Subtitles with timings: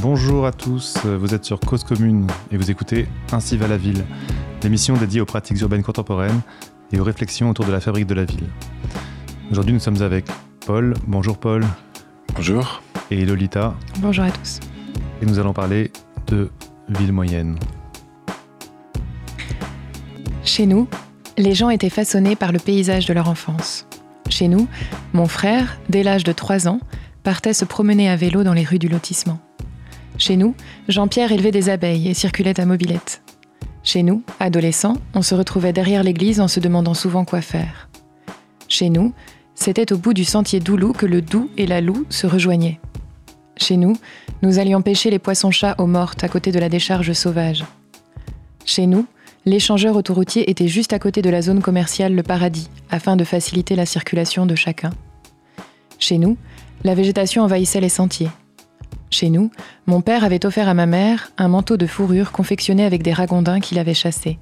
[0.00, 4.04] Bonjour à tous, vous êtes sur Cause Commune et vous écoutez Ainsi va la ville,
[4.62, 6.40] l'émission dédiée aux pratiques urbaines contemporaines
[6.92, 8.48] et aux réflexions autour de la fabrique de la ville.
[9.50, 10.26] Aujourd'hui, nous sommes avec
[10.66, 10.94] Paul.
[11.06, 11.64] Bonjour Paul.
[12.34, 12.82] Bonjour.
[13.10, 13.74] Et Lolita.
[13.98, 14.60] Bonjour à tous.
[15.20, 15.92] Et nous allons parler
[16.26, 16.50] de
[16.88, 17.56] ville moyenne.
[20.54, 20.86] Chez nous,
[21.38, 23.86] les gens étaient façonnés par le paysage de leur enfance.
[24.28, 24.68] Chez nous,
[25.14, 26.78] mon frère, dès l'âge de 3 ans,
[27.22, 29.38] partait se promener à vélo dans les rues du lotissement.
[30.18, 30.54] Chez nous,
[30.88, 33.22] Jean-Pierre élevait des abeilles et circulait à mobilette.
[33.82, 37.88] Chez nous, adolescents, on se retrouvait derrière l'église en se demandant souvent quoi faire.
[38.68, 39.14] Chez nous,
[39.54, 42.78] c'était au bout du sentier Doulou que le Doux et la Loup se rejoignaient.
[43.56, 43.96] Chez nous,
[44.42, 47.64] nous allions pêcher les poissons-chats aux mortes à côté de la décharge sauvage.
[48.66, 49.06] Chez nous,
[49.44, 53.76] l'échangeur autoroutier était juste à côté de la zone commerciale Le Paradis, afin de faciliter
[53.76, 54.90] la circulation de chacun.
[55.98, 56.36] Chez nous,
[56.84, 58.30] la végétation envahissait les sentiers.
[59.10, 59.50] Chez nous,
[59.86, 63.60] mon père avait offert à ma mère un manteau de fourrure confectionné avec des ragondins
[63.60, 64.38] qu'il avait chassés.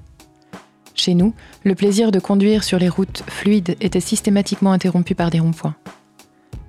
[0.95, 1.33] Chez nous,
[1.63, 5.75] le plaisir de conduire sur les routes fluides était systématiquement interrompu par des ronds-points.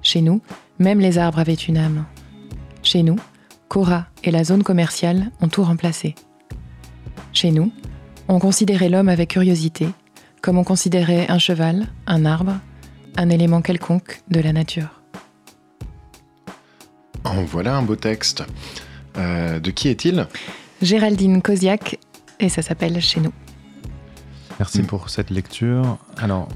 [0.03, 0.41] Chez nous,
[0.79, 2.05] même les arbres avaient une âme.
[2.83, 3.17] Chez nous,
[3.69, 6.15] Cora et la zone commerciale ont tout remplacé.
[7.33, 7.71] Chez nous,
[8.33, 9.89] on considérait l'homme avec curiosité,
[10.41, 12.55] comme on considérait un cheval, un arbre,
[13.17, 15.03] un élément quelconque de la nature.
[17.25, 18.45] En voilà un beau texte.
[19.19, 20.27] Euh, de qui est-il?
[20.81, 21.99] Géraldine Koziak,
[22.41, 23.33] et ça s'appelle Chez nous.
[24.59, 25.99] Merci pour cette lecture.
[26.17, 26.49] Alors,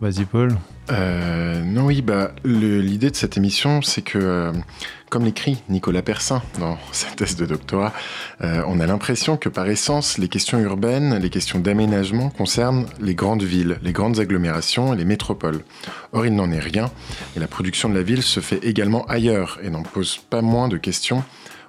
[0.00, 0.54] vas-y Paul.
[0.90, 4.52] Euh, non, oui, bah, l'idée de cette émission, c'est que, euh,
[5.10, 7.92] comme l'écrit Nicolas Persin dans sa thèse de doctorat,
[8.42, 13.14] euh, on a l'impression que par essence, les questions urbaines, les questions d'aménagement concernent les
[13.14, 15.62] grandes villes, les grandes agglomérations et les métropoles.
[16.12, 16.90] Or, il n'en est rien,
[17.36, 20.68] et la production de la ville se fait également ailleurs et n'en pose pas moins
[20.68, 21.22] de questions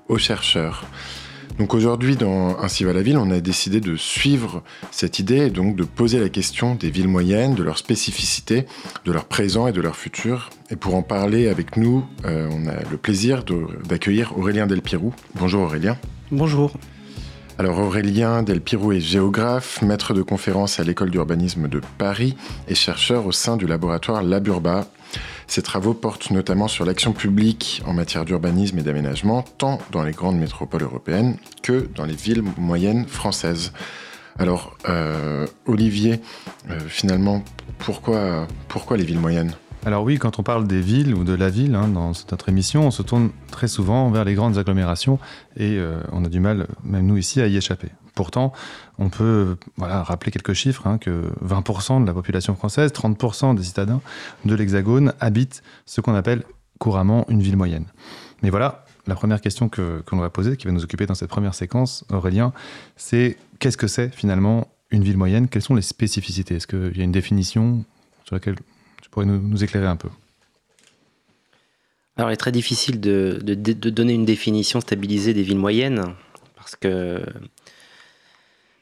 [0.10, 0.86] aux chercheurs.
[1.58, 5.50] Donc aujourd'hui, dans Ainsi va la ville, on a décidé de suivre cette idée et
[5.50, 8.66] donc de poser la question des villes moyennes, de leurs spécificités,
[9.06, 10.50] de leur présent et de leur futur.
[10.72, 13.44] Et pour en parler avec nous, euh, on a le plaisir
[13.88, 15.14] d'accueillir Aurélien Delpirou.
[15.36, 15.98] Bonjour Aurélien.
[16.32, 16.74] Bonjour.
[17.60, 22.36] Alors Aurélien Delpirou est géographe, maître de conférence à l'école d'urbanisme de Paris
[22.68, 24.88] et chercheur au sein du laboratoire Laburba
[25.48, 30.12] ces travaux portent notamment sur l'action publique en matière d'urbanisme et d'aménagement, tant dans les
[30.12, 33.74] grandes métropoles européennes que dans les villes moyennes françaises.
[34.40, 36.20] Alors, euh, Olivier,
[36.70, 37.44] euh, finalement,
[37.78, 39.54] pourquoi, pourquoi les villes moyennes?
[39.86, 42.88] Alors oui, quand on parle des villes ou de la ville hein, dans notre émission,
[42.88, 45.20] on se tourne très souvent vers les grandes agglomérations
[45.58, 47.90] et euh, on a du mal, même nous ici, à y échapper.
[48.16, 48.54] Pourtant,
[48.98, 54.02] on peut rappeler quelques chiffres, hein, que 20% de la population française, 30% des citadins
[54.46, 56.44] de l'Hexagone habitent ce qu'on appelle
[56.80, 57.86] couramment une ville moyenne.
[58.42, 61.30] Mais voilà, la première question que, l'on va poser, qui va nous occuper dans cette
[61.30, 62.54] première séquence, Aurélien,
[62.96, 65.50] c'est qu'est-ce que c'est finalement une ville moyenne?
[65.50, 66.56] Quelles sont les spécificités?
[66.56, 67.84] Est-ce qu'il y a une définition
[68.26, 68.56] sur laquelle
[69.14, 70.10] pourrais nous, éclairer un peu
[72.16, 76.14] alors, il est très difficile de, de, donner une définition stabilisée des villes moyennes,
[76.56, 77.26] parce que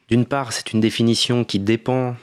[0.09, 2.17] d'une part, c'est une définition qui dépend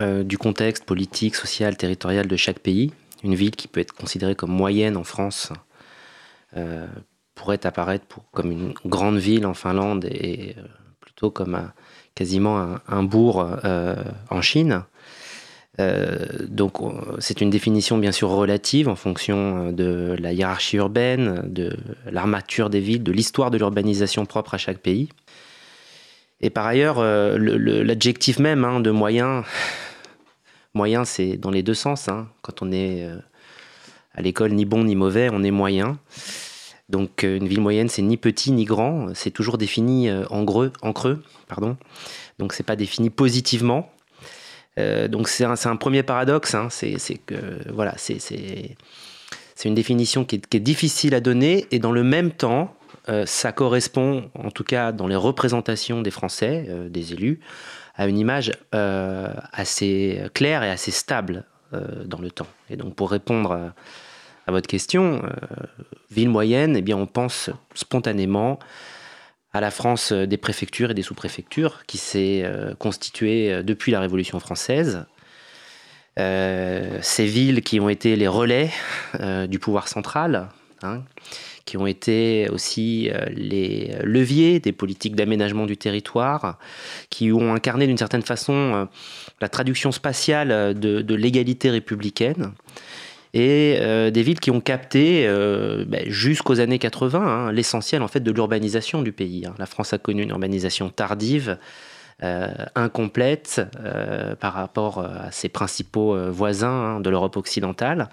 [0.00, 2.90] euh, du contexte politique, social, territorial de chaque pays.
[3.22, 5.52] Une ville qui peut être considérée comme moyenne en France
[6.56, 6.86] euh,
[7.34, 10.62] pourrait apparaître comme une grande ville en Finlande et euh,
[11.00, 11.70] plutôt comme
[12.14, 13.46] quasiment un, bourg
[14.30, 14.84] en Chine.
[15.78, 16.78] Donc
[17.20, 21.76] c'est une définition bien sûr relative en fonction de la hiérarchie urbaine, de
[22.10, 25.08] l'armature des villes, de l'histoire de l'urbanisation propre à chaque pays.
[26.40, 29.44] Et par ailleurs, euh, l'adjectif même hein, de moyen,
[30.74, 32.08] moyen c'est dans les deux sens.
[32.08, 32.28] Hein.
[32.42, 33.18] Quand on est euh,
[34.14, 35.98] à l'école ni bon ni mauvais, on est moyen.
[36.88, 40.92] Donc euh, une ville moyenne, c'est ni petit ni grand, c'est toujours défini en, en
[40.92, 41.22] creux.
[41.48, 41.76] Pardon.
[42.38, 43.92] Donc c'est pas défini positivement.
[45.08, 46.68] Donc c'est un, premier paradoxe, hein.
[46.70, 46.96] c'est
[47.26, 47.34] que
[47.72, 48.76] voilà, c'est
[49.64, 52.74] une définition qui est, difficile à donner et dans le même temps,
[53.08, 57.40] euh, ça correspond, en tout cas dans les représentations des Français, euh, des élus,
[57.96, 61.44] à une image euh, assez claire et assez stable
[62.06, 62.46] dans le temps.
[62.70, 63.72] Et donc pour répondre
[64.46, 65.20] à, votre question,
[66.10, 68.58] ville moyenne, eh bien on pense spontanément
[69.52, 72.44] à la France des préfectures et des sous-préfectures qui s'est
[72.78, 75.06] constituée depuis la Révolution française.
[76.16, 78.70] ces villes qui ont été les relais
[79.48, 80.48] du pouvoir central,
[80.82, 81.02] hein,
[81.64, 86.58] qui ont été aussi les leviers des politiques d'aménagement du territoire,
[87.10, 88.88] qui ont incarné d'une certaine façon
[89.40, 92.52] la traduction spatiale de, l'égalité républicaine
[93.38, 95.26] et des villes qui ont capté
[95.86, 99.46] ben, jusqu'aux années 80 hein, l'essentiel en fait de l'urbanisation du pays.
[99.46, 99.54] Hein.
[99.58, 101.58] La France a connu une urbanisation tardive
[102.24, 108.08] euh, incomplète euh, par rapport euh, à ses principaux voisins hein, de l'Europe occidentale.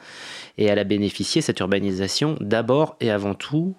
[0.59, 3.75] Et elle a bénéficié, cette urbanisation, d'abord et avant tout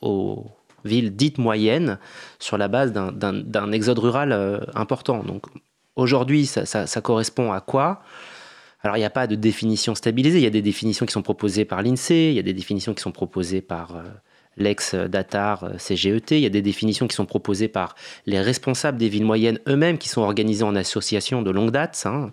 [0.00, 0.46] aux
[0.86, 1.98] villes dites moyennes,
[2.38, 5.22] sur la base d'un exode rural important.
[5.22, 5.44] Donc
[5.94, 8.00] aujourd'hui, ça, correspond à quoi?
[8.86, 10.38] Alors, il n'y a pas de définition stabilisée.
[10.38, 12.94] Il y a des définitions qui sont proposées par l'INSEE, il y a des définitions
[12.94, 14.00] qui sont proposées par
[14.56, 16.30] l'ex-Datar euh, CGET.
[16.30, 17.96] Il y a des définitions qui sont proposées par
[18.26, 22.00] les responsables des villes moyennes eux-mêmes, qui sont organisés en association de longue date.
[22.06, 22.30] Hein.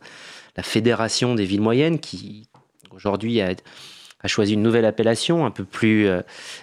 [0.56, 2.48] La Fédération des villes moyennes, qui
[2.92, 3.56] aujourd'hui a,
[4.26, 6.22] choisi une nouvelle appellation un peu plus euh,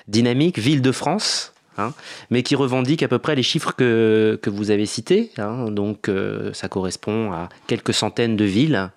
[0.09, 1.53] dynamique, Ville de France.
[1.79, 1.95] Hein,
[2.31, 5.31] mais qui revendique à peu près les chiffres que, que vous avez cités.
[5.39, 5.71] Hein.
[5.71, 8.91] donc euh, ça correspond à quelques centaines de villes,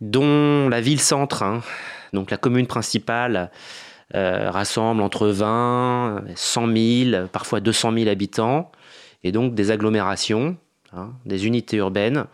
[0.00, 1.44] dont la ville-centre,
[2.12, 3.50] donc la commune principale,
[4.14, 8.72] euh, rassemble entre 20, 100 000, parfois 200 000 habitants,
[9.22, 10.56] et donc des agglomérations,
[10.96, 12.24] hein, des unités urbaines,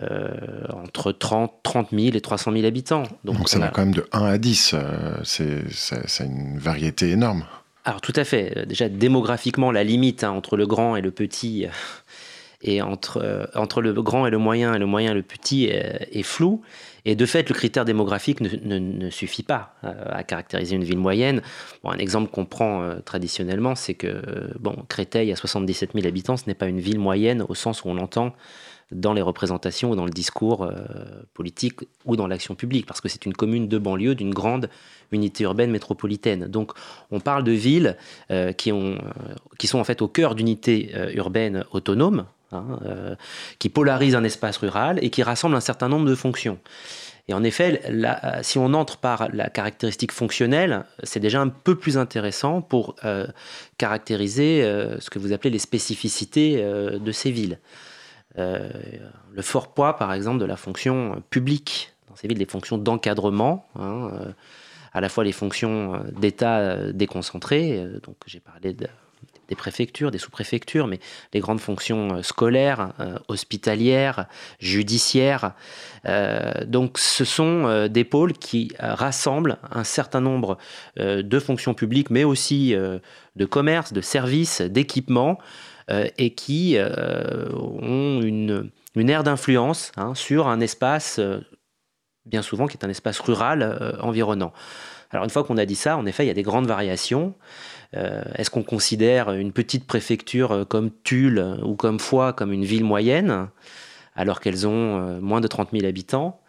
[0.00, 0.30] euh,
[0.72, 3.02] entre 30, 30 000 et 300 000 habitants.
[3.24, 7.44] Donc, ça va quand même de 1 à 10, euh, c'est une variété énorme.
[7.84, 11.66] Alors tout à fait, déjà démographiquement, la limite hein, entre le grand et le petit
[12.62, 16.08] et entre, entre le grand et le moyen et le moyen et le petit est,
[16.10, 16.62] est floue.
[17.08, 21.40] Et de fait, le critère démographique ne, suffit pas euh, à caractériser une ville moyenne.
[21.84, 26.46] un exemple qu'on prend euh, traditionnellement, c'est que bon, Créteil a 77 000 habitants, ce
[26.48, 28.34] n'est pas une ville moyenne au sens où on l'entend
[28.90, 30.72] dans les représentations ou dans le discours euh,
[31.32, 34.68] politique ou dans l'action publique, parce que c'est une commune de banlieue d'une grande
[35.12, 36.48] unité urbaine métropolitaine.
[36.48, 36.72] Donc
[37.12, 37.96] on parle de villes
[38.56, 38.70] qui
[39.68, 43.16] sont en fait au cœur d'unités urbaines autonomes, Hein, euh,
[43.58, 46.60] qui polarise un espace rural et qui rassemble un certain nombre de fonctions.
[47.26, 47.82] Et en effet,
[48.42, 53.26] si on entre par la caractéristique fonctionnelle, c'est déjà un peu plus intéressant pour euh,
[53.78, 57.58] caractériser euh, ce que vous appelez les spécificités de ces villes.
[58.36, 63.66] le fort poids, par exemple, de la fonction publique dans ces villes, des fonctions d'encadrement,
[63.74, 64.08] hein,
[64.92, 68.86] à la fois les fonctions d'État déconcentrées, donc j'ai parlé de
[69.48, 70.98] des préfectures, des sous-préfectures, mais
[71.32, 74.26] les grandes fonctions euh, scolaires, euh, hospitalières,
[74.58, 75.52] judiciaires.
[76.06, 80.58] Euh, donc ce sont des pôles qui rassemblent un certain nombre
[80.96, 85.38] de fonctions publiques, mais aussi de commerce, de services, d'équipements,
[85.90, 91.20] et qui ont une, aire d'influence hein, sur un espace,
[92.24, 94.52] bien souvent, qui est un espace rural environnant.
[95.10, 97.34] Alors une fois qu'on a dit ça, en effet, il y a des grandes variations.
[97.96, 102.64] Euh, est-ce qu'on considère une petite préfecture euh, comme Tulle ou comme Foix comme une
[102.64, 103.48] ville moyenne,
[104.16, 106.40] alors qu'elles ont euh, moins de 30 000 habitants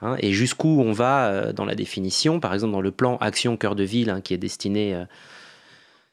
[0.00, 3.74] hein, Et jusqu'où on va dans la définition Par exemple, dans le plan Action Cœur
[3.74, 4.98] de Ville, hein, qui est destiné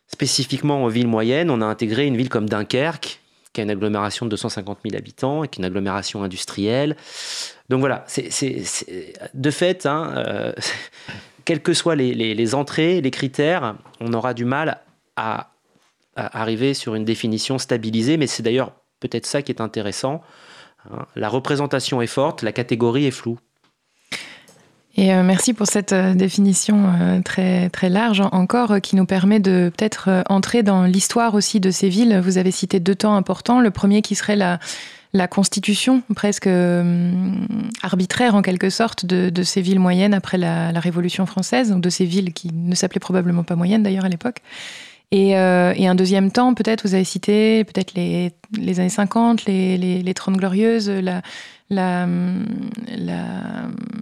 [0.08, 3.20] spécifiquement aux villes moyennes, on a intégré une ville comme Dunkerque,
[3.54, 6.98] qui a une agglomération de 250 000 habitants et qui est une agglomération industrielle.
[7.70, 8.30] Donc voilà, c'est
[9.34, 10.54] de fait, hein,
[11.46, 14.80] quelles que soient les, entrées, les critères, on aura du mal
[15.16, 15.50] à,
[16.16, 20.22] arriver sur une définition stabilisée, mais c'est d'ailleurs peut-être ça qui est intéressant.
[20.92, 21.06] Hein.
[21.16, 23.40] La représentation est forte, la catégorie est floue.
[24.96, 29.40] Et euh, merci pour cette euh, définition euh, très, très large encore qui nous permet
[29.40, 32.22] de peut-être entrer dans l'histoire aussi de ces villes.
[32.24, 33.60] Vous avez cité deux temps importants.
[33.60, 34.60] Le premier qui serait la,
[35.14, 37.12] la constitution presque euh,
[37.84, 42.34] arbitraire en quelque sorte de, ces villes moyennes après la, Révolution française, de ces villes
[42.34, 44.38] qui ne s'appelaient probablement pas moyennes d'ailleurs à l'époque.
[45.12, 48.34] Et, euh, un deuxième temps, peut-être, vous avez cité peut-être les,
[48.80, 51.22] années 50, les, les, les 30 glorieuses, la,
[51.70, 52.08] la,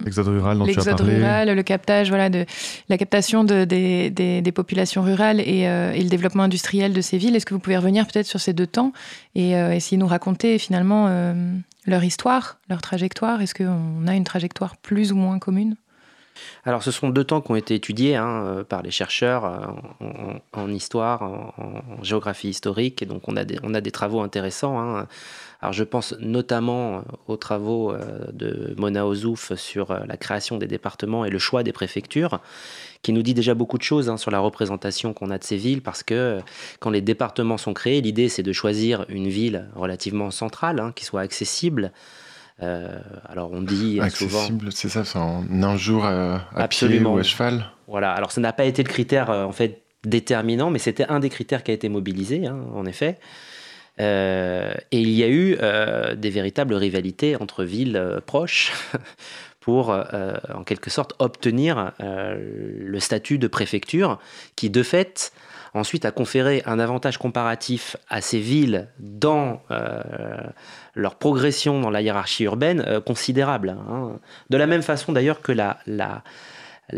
[0.04, 1.16] l'exode rural dont tu as parlé.
[1.16, 2.44] rural, le captage, voilà, de
[2.88, 7.36] la captation de, des, des, populations rurales euh, et, le développement industriel de ces villes.
[7.36, 8.92] Est-ce que vous pouvez revenir peut-être sur ces deux temps
[9.34, 11.34] et euh, essayer de nous raconter finalement euh,
[11.86, 13.40] leur histoire, leur trajectoire?
[13.40, 15.76] Est-ce qu'on a une trajectoire plus ou moins commune?
[16.64, 19.76] Alors, ce sont deux temps qui ont été étudiés hein, par les chercheurs
[20.52, 24.78] en, histoire, en, géographie historique, et donc on a des, on a des travaux intéressants.
[24.80, 25.06] Hein.
[25.62, 30.58] Alors je pense notamment euh, aux travaux euh, de Mona Ozouf sur euh, la création
[30.58, 32.40] des départements et le choix des préfectures,
[33.02, 35.56] qui nous dit déjà beaucoup de choses hein, sur la représentation qu'on a de ces
[35.56, 36.40] villes, parce que
[36.80, 41.20] quand les départements sont créés, l'idée c'est de choisir une ville relativement centrale, qui soit
[41.20, 41.92] accessible.
[42.58, 47.64] Alors on dit accessible, c'est ça, c'est en un jour à, pied ou à cheval.
[47.88, 48.12] Voilà.
[48.12, 51.62] Alors ça n'a pas été le critère en fait déterminant, mais c'était un des critères
[51.62, 53.18] qui a été mobilisé, hein, en effet.
[53.98, 55.56] et il y a eu
[56.16, 58.72] des véritables rivalités entre villes proches
[59.60, 64.18] pour, en quelque sorte, obtenir le statut de préfecture
[64.56, 65.32] qui, de fait,
[65.74, 70.00] ensuite a conféré un avantage comparatif à ces villes dans euh,
[70.94, 73.70] leur progression dans la hiérarchie urbaine euh, considérable.
[73.70, 74.18] Hein.
[74.50, 75.78] De la même façon d'ailleurs que la,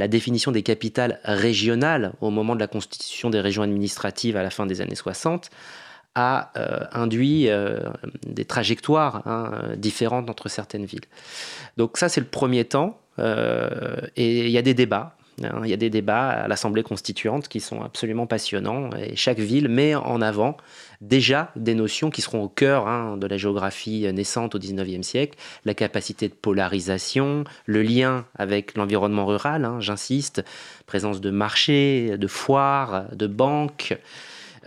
[0.08, 4.66] définition des capitales régionales au moment de la constitution des régions administratives à la fin
[4.66, 5.50] des années 60
[6.16, 7.48] a euh, induit
[8.26, 11.06] des trajectoires hein, différentes entre certaines villes.
[11.76, 12.98] Donc ça c'est le premier temps.
[13.18, 17.60] et il y a des débats il y a des débats à l'Assemblée constituante qui
[17.60, 20.56] sont absolument passionnants et chaque ville met en avant
[21.00, 25.38] déjà des notions qui seront au cœur hein, de la géographie naissante au XIXe siècle,
[25.64, 30.44] la capacité de polarisation, le lien avec l'environnement rural, hein, j'insiste,
[30.86, 33.98] présence de marchés, de foires, de banques.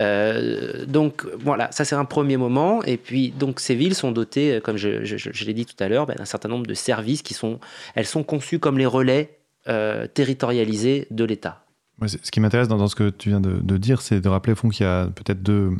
[0.00, 2.82] Euh, donc voilà, ça c'est un premier moment.
[2.84, 6.16] Et puis donc ces villes sont dotées, comme je, l'ai dit tout à l'heure, ben,
[6.16, 7.58] d'un certain nombre de services qui sont,
[7.94, 9.37] elles sont conçues comme les relais
[9.68, 11.64] euh, territorialisé de l'État.
[12.06, 14.70] ce qui m'intéresse dans, ce que tu viens de, dire, c'est de rappeler au fond
[14.70, 15.72] qu'il y a peut-être deux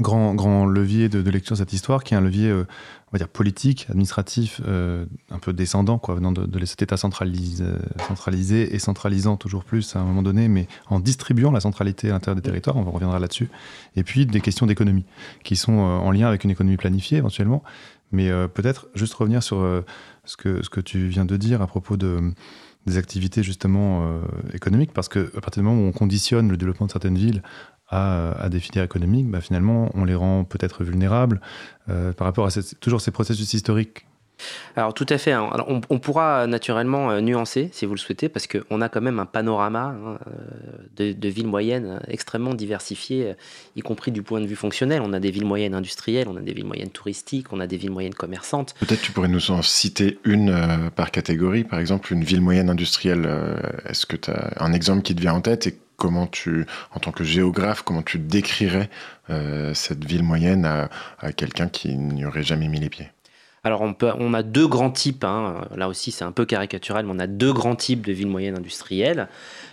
[0.00, 2.64] grands, grands leviers de, lecture de cette histoire, qui est un levier, euh,
[3.08, 7.64] on va dire, politique, administratif, euh, un peu descendant, venant de, cet État centralisé,
[8.72, 12.36] et centralisant toujours plus à un moment donné, mais en distribuant la centralité à l'intérieur
[12.36, 13.48] des territoires, on reviendra là-dessus.
[13.96, 15.06] Et puis des questions d'économie,
[15.42, 17.64] qui sont en lien avec une économie planifiée éventuellement.
[18.12, 19.82] Mais peut-être juste revenir sur
[20.24, 22.32] ce, que, ce que tu viens de dire à propos de
[22.86, 24.20] des activités justement euh,
[24.52, 27.42] économiques, parce qu'à partir du moment où on conditionne le développement de certaines villes
[27.88, 31.40] à, à des filières économiques, bah, finalement, on les rend peut-être vulnérables
[31.88, 32.50] euh, par rapport à
[32.80, 34.06] toujours ces processus historiques
[34.76, 35.32] alors tout à fait.
[35.32, 35.50] Hein.
[35.68, 39.26] on, pourra naturellement euh, nuancer si vous le souhaitez parce qu'on a quand même un
[39.26, 40.18] panorama hein,
[40.98, 43.34] euh, de, villes moyennes euh, extrêmement diversifiées,
[43.76, 45.02] y compris du point de vue fonctionnel.
[45.04, 47.76] On a des villes moyennes industrielles, on a des villes moyennes touristiques, on a des
[47.76, 48.74] villes moyennes commerçantes.
[48.80, 51.64] Peut-être tu pourrais nous en citer une par catégorie.
[51.64, 53.28] Par exemple, une ville moyenne industrielle,
[53.86, 57.00] est-ce que tu as un exemple qui te vient en tête et comment tu, en
[57.00, 58.90] tant que géographe, comment tu décrirais
[59.74, 63.13] cette ville moyenne à quelqu'un qui n'y aurait jamais mis les pieds?
[63.64, 65.66] Alors on, a deux grands types, hein.
[65.74, 68.58] là aussi c'est un peu caricatural, mais on a deux grands types de villes moyennes
[68.58, 69.28] industrielles.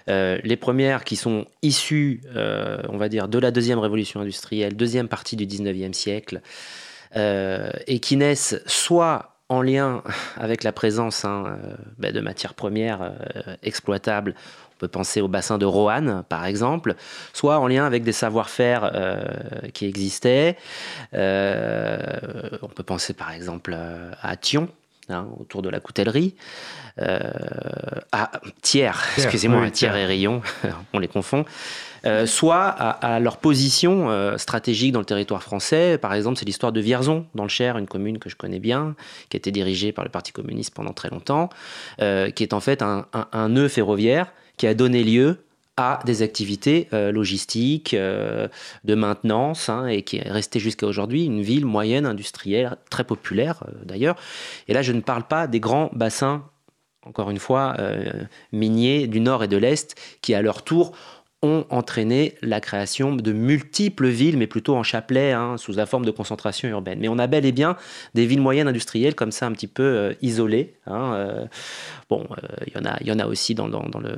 [0.08, 4.78] Euh, les premières qui sont issues, euh, on va dire, de la deuxième révolution industrielle,
[4.78, 6.42] deuxième partie du 19e siècle,
[7.18, 10.02] euh, et qui naissent soit en lien
[10.38, 11.58] avec la présence hein,
[11.98, 13.12] ben, de matières premières
[13.62, 14.36] exploitables
[14.82, 16.96] peut penser au bassin de Roanne, par exemple,
[17.34, 19.24] soit en lien avec des savoir-faire euh,
[19.76, 20.58] qui existaient.
[21.14, 22.00] Euh,
[22.64, 24.70] on peut penser par exemple euh, à Thion,
[25.10, 26.34] hein, autour de la coutellerie,
[28.12, 30.42] à Thiers, excusez-moi, Thiers et Rayon,
[30.94, 31.46] on les confond.
[32.26, 35.98] soit à, leur position stratégique dans le territoire français.
[35.98, 38.96] Par exemple, c'est l'histoire de Vierzon, dans le Cher, une commune que je connais bien,
[39.30, 41.50] qui a été dirigée par le Parti communiste pendant très longtemps,
[41.98, 45.44] qui est en fait un, un nœud ferroviaire qui a donné lieu
[45.75, 48.48] à des activités euh, logistiques, euh,
[48.84, 53.63] de maintenance, hein, et qui est restée jusqu'à aujourd'hui une ville moyenne, industrielle, très populaire
[53.68, 54.15] euh, d'ailleurs.
[54.68, 56.44] Et là, je ne parle pas des grands bassins,
[57.08, 57.75] encore une fois,
[58.51, 60.91] miniers du nord et de l'est, qui à leur tour
[61.44, 66.06] ont entraîné la création de multiples villes, mais plutôt en chapelet, hein, sous la forme
[66.06, 67.00] de concentration urbaine.
[67.00, 67.78] Mais on a bel et bien
[68.14, 70.76] des villes moyennes industrielles comme ça, un petit peu isolées.
[70.86, 71.48] Hein,
[72.10, 72.28] bon,
[72.68, 74.16] il y, en a, y en a aussi dans, dans le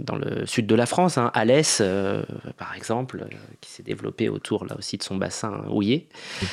[0.00, 2.22] dans le sud de la France, hein, Alès, euh,
[2.56, 6.08] par exemple, euh, qui s'est développé autour là aussi de son bassin houillé.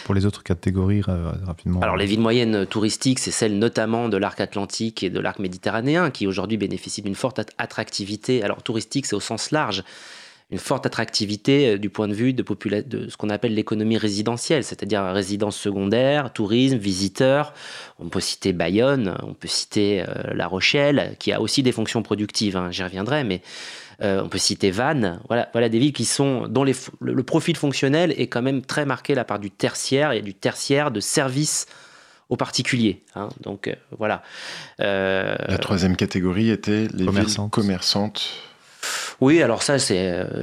[0.06, 1.80] pour les autres catégories, rapidement.
[1.82, 6.12] Alors les villes moyennes touristiques, c'est celles notamment de l'arc atlantique et de l'arc méditerranéen,
[6.12, 8.44] qui aujourd'hui bénéficient d'une forte attractivité.
[8.44, 9.84] Alors touristique, c'est au sens large
[10.51, 14.63] une forte attractivité euh, du point de vue de, de ce qu'on appelle l'économie résidentielle,
[14.63, 17.53] c'est-à-dire résidence secondaire, tourisme, visiteurs.
[18.00, 22.03] On peut citer Bayonne, on peut citer euh, La Rochelle, qui a aussi des fonctions
[22.03, 23.41] productives, hein, j'y reviendrai, mais
[24.01, 25.22] euh, on peut citer Vannes.
[25.27, 28.86] Voilà, voilà des villes qui sont, dont les, le, profil fonctionnel est quand même très
[28.86, 31.67] marqué la part du tertiaire et du tertiaire de services
[32.29, 33.03] aux particuliers.
[33.15, 33.27] Hein.
[33.41, 34.24] donc voilà.
[34.79, 38.50] La troisième catégorie était les villes commerçantes
[39.22, 40.42] oui, alors ça, c'est euh,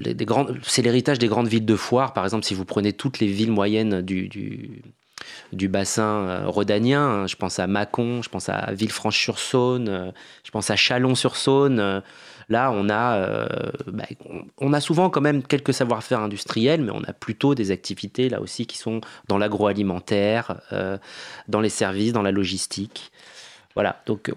[0.78, 2.12] l'héritage des grandes villes de foire.
[2.12, 4.82] Par exemple, si vous prenez toutes les villes moyennes du,
[5.52, 10.10] bassin euh, rhodanien, hein, je pense à Mâcon, je pense à Villefranche-sur-Saône, euh,
[10.44, 12.02] je pense à Chalon-sur-Saône.
[12.50, 12.72] Là,
[13.88, 14.04] bah,
[14.56, 18.40] on a souvent quand même quelques savoir-faire industriels, mais on a plutôt des activités là
[18.40, 20.62] aussi qui sont dans l'agroalimentaire,
[21.46, 23.12] dans les services, dans la logistique.
[23.78, 24.32] Voilà, donc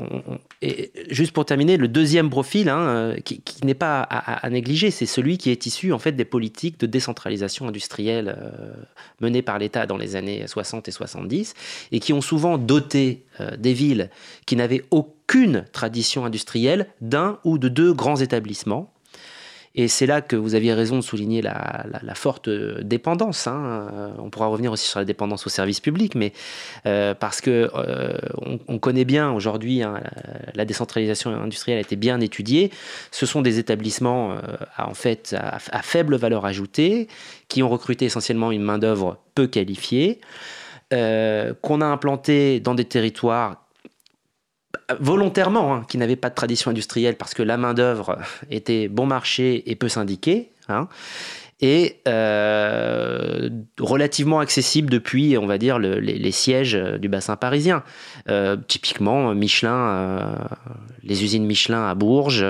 [1.10, 5.39] juste pour terminer, le deuxième profil hein, euh, qui, n'est pas à, négliger, c'est celui
[5.39, 8.71] qui est issu en fait des politiques de décentralisation industrielle euh,
[9.19, 11.55] menées par l'État dans les années 60 et 70
[11.91, 14.12] et qui ont souvent doté euh, des villes
[14.45, 18.90] qui n'avaient aucune tradition industrielle d'un ou de deux grands établissements
[19.73, 23.47] et c'est là que vous aviez raison de souligner la, forte dépendance.
[23.47, 24.13] Hein.
[24.17, 26.33] On pourra revenir aussi sur la dépendance au service public, mais
[26.85, 28.17] euh, parce que euh,
[28.67, 30.01] on, connaît bien aujourd'hui hein,
[30.55, 32.69] la, décentralisation industrielle a été bien étudiée.
[33.11, 34.37] Ce sont des établissements euh,
[34.75, 37.07] à, en fait à, faible valeur ajoutée
[37.47, 40.19] qui ont recruté essentiellement une main d'œuvre peu qualifiée.
[40.89, 43.63] qu'on a implanté dans des territoires
[44.99, 48.17] volontairement, hein, qui n'avaient pas de tradition industrielle parce que la main-d'œuvre
[48.51, 50.51] était bon marché et peu syndiquée.
[50.69, 50.87] Hein,
[51.61, 53.49] et euh,
[53.79, 57.83] relativement accessible depuis, on va dire, les, sièges du bassin parisien.
[58.29, 60.35] Euh, typiquement, Michelin, euh,
[61.03, 62.43] les usines Michelin à Bourges,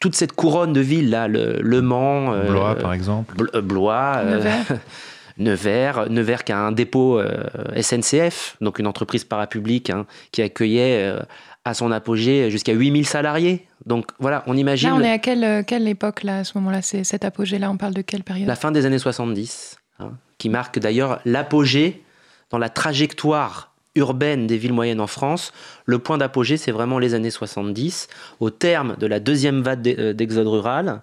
[0.00, 2.36] toute cette couronne de villes, là, le, Mans.
[2.46, 3.36] Blois, par exemple.
[3.62, 4.22] Blois.
[5.40, 7.44] Nevers, Nevers qui a un dépôt euh,
[7.80, 11.20] SNCF, donc une entreprise parapublique hein, qui accueillait euh,
[11.64, 13.66] à son apogée jusqu'à 8000 salariés.
[13.86, 14.90] Donc voilà, on imagine...
[14.90, 17.70] Là, on est à quelle, euh, quelle époque, là, à ce moment-là C'est cet apogée-là,
[17.70, 18.46] on parle de quelle période?
[18.46, 22.04] La fin des années 70, hein, qui marque d'ailleurs l'apogée
[22.50, 25.52] dans la trajectoire urbaine des villes moyennes en France.
[25.84, 30.46] Le point d'apogée, c'est vraiment les années 70, au terme de la deuxième vague d'exode
[30.46, 31.00] rural,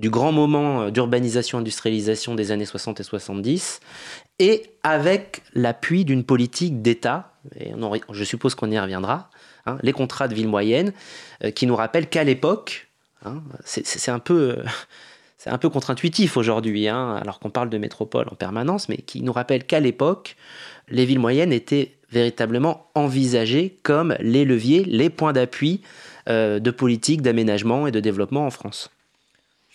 [0.00, 3.80] du grand moment euh, d'urbanisation, industrialisation des années 60 et 70,
[4.38, 7.34] et avec l'appui d'une politique d'État,
[8.10, 9.30] je suppose qu'on y reviendra,
[9.66, 10.92] hein, les contrats de ville moyenne,
[11.44, 12.88] euh, qui nous rappellent qu'à l'époque,
[13.24, 14.56] hein, c'est un peu...
[14.58, 14.64] Euh,
[15.42, 19.22] c'est un peu contre-intuitif aujourd'hui, hein, alors qu'on parle de métropole en permanence, mais qui
[19.22, 20.36] nous rappelle qu'à l'époque,
[20.90, 25.80] les villes moyennes étaient véritablement envisagées comme les leviers, les points d'appui
[26.26, 28.90] de politique d'aménagement et de développement en France.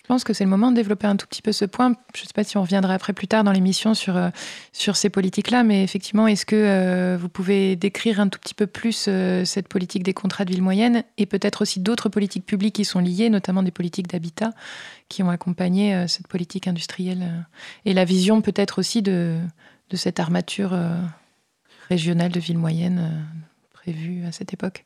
[0.05, 1.95] Je pense que c'est le moment de développer un tout petit peu ce point.
[2.13, 4.29] Je ne sais pas si on reviendra après plus tard dans l'émission sur, euh,
[4.71, 8.68] sur ces politiques-là, mais effectivement, est-ce que euh, vous pouvez décrire un tout petit peu
[8.68, 12.75] plus euh, cette politique des contrats de ville moyenne et peut-être aussi d'autres politiques publiques
[12.75, 14.51] qui sont liées, notamment des politiques d'habitat
[15.09, 17.48] qui ont accompagné cette politique industrielle
[17.85, 19.39] et la vision peut-être aussi de,
[19.89, 20.77] de cette armature
[21.89, 23.25] régionale de ville moyenne
[23.74, 24.85] prévue à cette époque?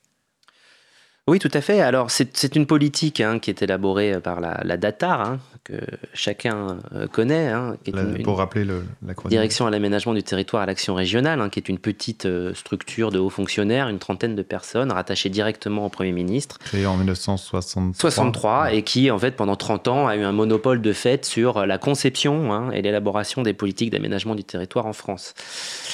[1.30, 1.82] Oui, tout à fait.
[1.82, 5.76] Alors, c'est une politique hein, qui est élaborée par la, la DATAR, hein, que
[6.14, 7.48] chacun euh, connaît.
[7.48, 11.50] Hein, qui est pour rappeler le, la Direction à l'aménagement du territoire à l'action régionale,
[11.50, 15.86] qui est une petite euh, structure de hauts fonctionnaires, une trentaine de personnes rattachées directement
[15.86, 16.58] au Premier ministre.
[16.60, 17.94] Créée en 1963.
[17.94, 21.66] 63, et qui, en fait, pendant 30 ans, a eu un monopole de fait sur
[21.66, 25.34] la conception et l'élaboration des politiques d'aménagement du territoire en France.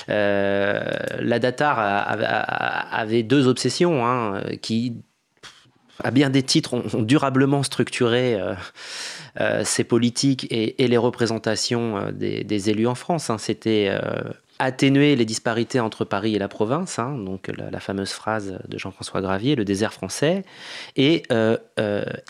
[0.10, 1.78] Euh, la DATAR
[2.92, 4.96] avait deux obsessions qui
[6.04, 8.54] à bien des titres, ont, durablement structuré euh,
[9.40, 13.30] euh, ces politiques et, les représentations euh, des, élus en France.
[13.30, 13.38] Hein.
[13.38, 13.92] C'était
[14.58, 19.22] atténuer les disparités entre Paris et la province, hein, donc la, fameuse phrase de Jean-François
[19.22, 20.44] Gravier, le désert français,
[20.96, 21.24] et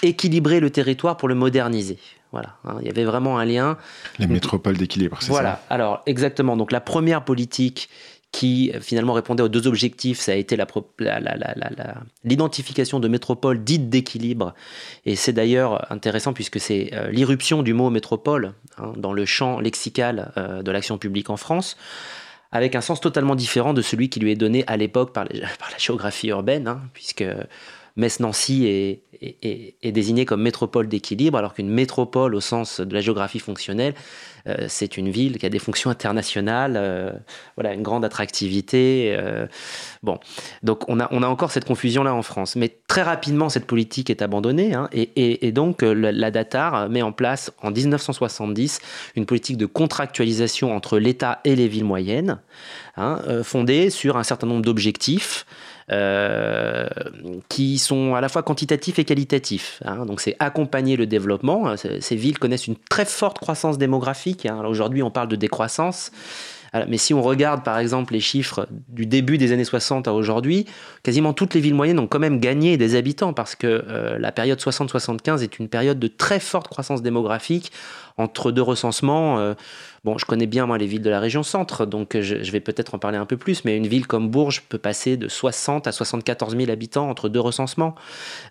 [0.02, 2.00] équilibrer le territoire pour le moderniser.
[2.32, 2.78] Voilà, hein.
[2.82, 3.78] il y avait vraiment un lien.
[4.20, 5.52] Les métropoles d'équilibre, c'est voilà.
[5.52, 5.62] ça?
[5.70, 6.58] Voilà, alors exactement.
[6.58, 7.90] Donc la première politique
[8.36, 10.20] qui finalement répondait aux deux objectifs.
[10.20, 10.58] Ça a été
[12.26, 14.54] l'identification de métropoles dites d'équilibre.
[15.06, 19.62] Et c'est d'ailleurs intéressant puisque c'est euh, l'irruption du mot métropole hein, dans le champ
[19.62, 21.78] lexical euh, de l'action publique en France
[22.52, 25.78] avec un sens totalement différent de celui qui lui est donné à l'époque par, la
[25.78, 27.24] géographie urbaine, hein, puisque
[27.98, 33.40] Metz-Nancy est, est, désignée comme métropole d'équilibre, alors qu'une métropole au sens de la géographie
[33.40, 33.94] fonctionnelle,
[34.48, 37.12] euh, c'est une ville qui a des fonctions internationales, euh,
[37.56, 39.16] voilà, une grande attractivité.
[39.18, 39.48] Euh,
[40.04, 40.20] bon,
[40.62, 42.56] donc on a, encore cette confusion-là en France.
[42.56, 47.12] Mais très rapidement, cette politique est abandonnée, hein, et, donc la, la, DATAR met en
[47.12, 48.80] place en 1970
[49.16, 52.40] une politique de contractualisation entre l'État et les villes moyennes,
[52.98, 55.46] hein, fondée sur un certain nombre d'objectifs.
[55.92, 56.88] Euh,
[57.48, 59.84] qui sont à la fois quantitatifs et qualitatifs.
[59.86, 60.08] Hein.
[60.08, 61.76] Donc c'est accompagner le développement.
[61.78, 64.48] Ces villes connaissent une très forte croissance démographique.
[64.48, 64.64] Hein.
[64.66, 66.12] Aujourd'hui, on parle de décroissance.
[66.88, 70.66] Mais si on regarde par exemple les chiffres du début des années 60 à aujourd'hui,
[71.04, 74.32] quasiment toutes les villes moyennes ont quand même gagné des habitants parce que euh, la
[74.32, 77.72] période 60-75 est une période de très forte croissance démographique
[78.18, 79.56] entre deux recensements,
[80.06, 82.94] Bon, je connais bien moi les villes de la région centre, donc je, vais peut-être
[82.94, 85.92] en parler un peu plus, mais une ville comme Bourges peut passer de 60 à
[85.92, 87.96] 74 000 habitants entre deux recensements.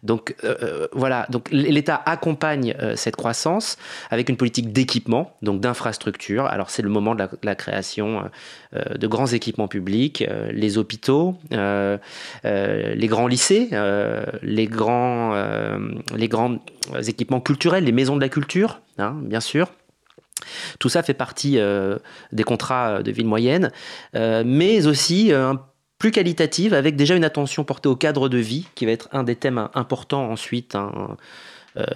[0.03, 3.79] Donc euh, euh, voilà, donc l'État accompagne euh, cette croissance
[4.11, 6.46] avec une politique d'équipement, donc d'infrastructure.
[6.46, 8.24] Alors c'est le moment de la, création
[8.72, 13.68] de grands équipements publics, les hôpitaux, les grands lycées,
[14.42, 15.35] les grands,
[16.16, 16.59] les grands
[17.07, 19.68] équipements culturels, les maisons de la culture, hein, bien sûr.
[20.79, 21.99] Tout ça fait partie euh,
[22.33, 23.70] des contrats de ville moyenne,
[24.14, 25.55] euh, mais aussi euh,
[25.99, 29.25] plus qualitative, avec déjà une attention portée au cadre de vie, qui va être un
[29.25, 30.75] des thèmes importants ensuite.
[30.75, 31.16] Hein,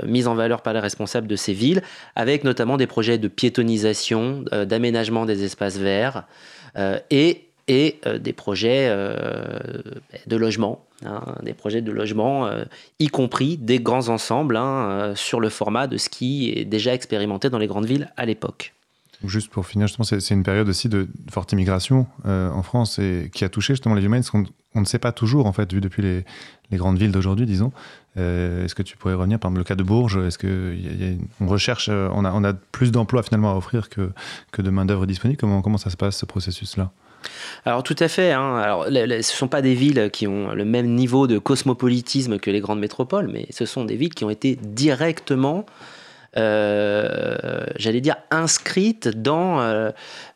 [0.05, 1.83] mis en valeur par les responsables de ces villes,
[2.17, 6.25] avec notamment des projets de piétonisation, d'aménagement des espaces verts
[7.11, 8.89] et des projets
[10.27, 12.65] de logement, hein, des projets de logement, euh,
[12.99, 17.51] y compris des grands ensembles hein, sur le format de ce qui est déjà expérimenté
[17.51, 18.75] dans les grandes villes à l'époque.
[19.25, 23.45] Juste pour finir, justement, c'est une période aussi de forte immigration en France et qui
[23.45, 24.45] a touché justement les humains, qu'on
[24.77, 26.25] on ne sait pas toujours, en fait, vu depuis les,
[26.79, 27.73] grandes villes d'aujourd'hui, disons.
[28.15, 32.25] est-ce que tu pourrais revenir, par exemple, le cas de Bourges Est-ce qu'on recherche, on
[32.25, 34.13] a, plus d'emplois finalement à offrir que,
[34.53, 36.93] que de main-d'œuvre disponible comment, comment ça se passe, ce processus-là?
[37.65, 38.33] Alors tout à fait.
[38.33, 38.83] Hein.
[38.89, 42.61] Ce ne sont pas des villes qui ont le même niveau de cosmopolitisme que les
[42.61, 45.67] grandes métropoles, mais ce sont des villes qui ont été directement,
[46.37, 49.91] euh, j'allais dire, inscrites dans euh,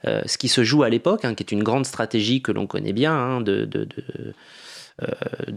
[0.06, 2.66] euh, ce qui se joue à l'époque, hein, qui est une grande stratégie que l'on
[2.66, 3.44] connaît bien hein,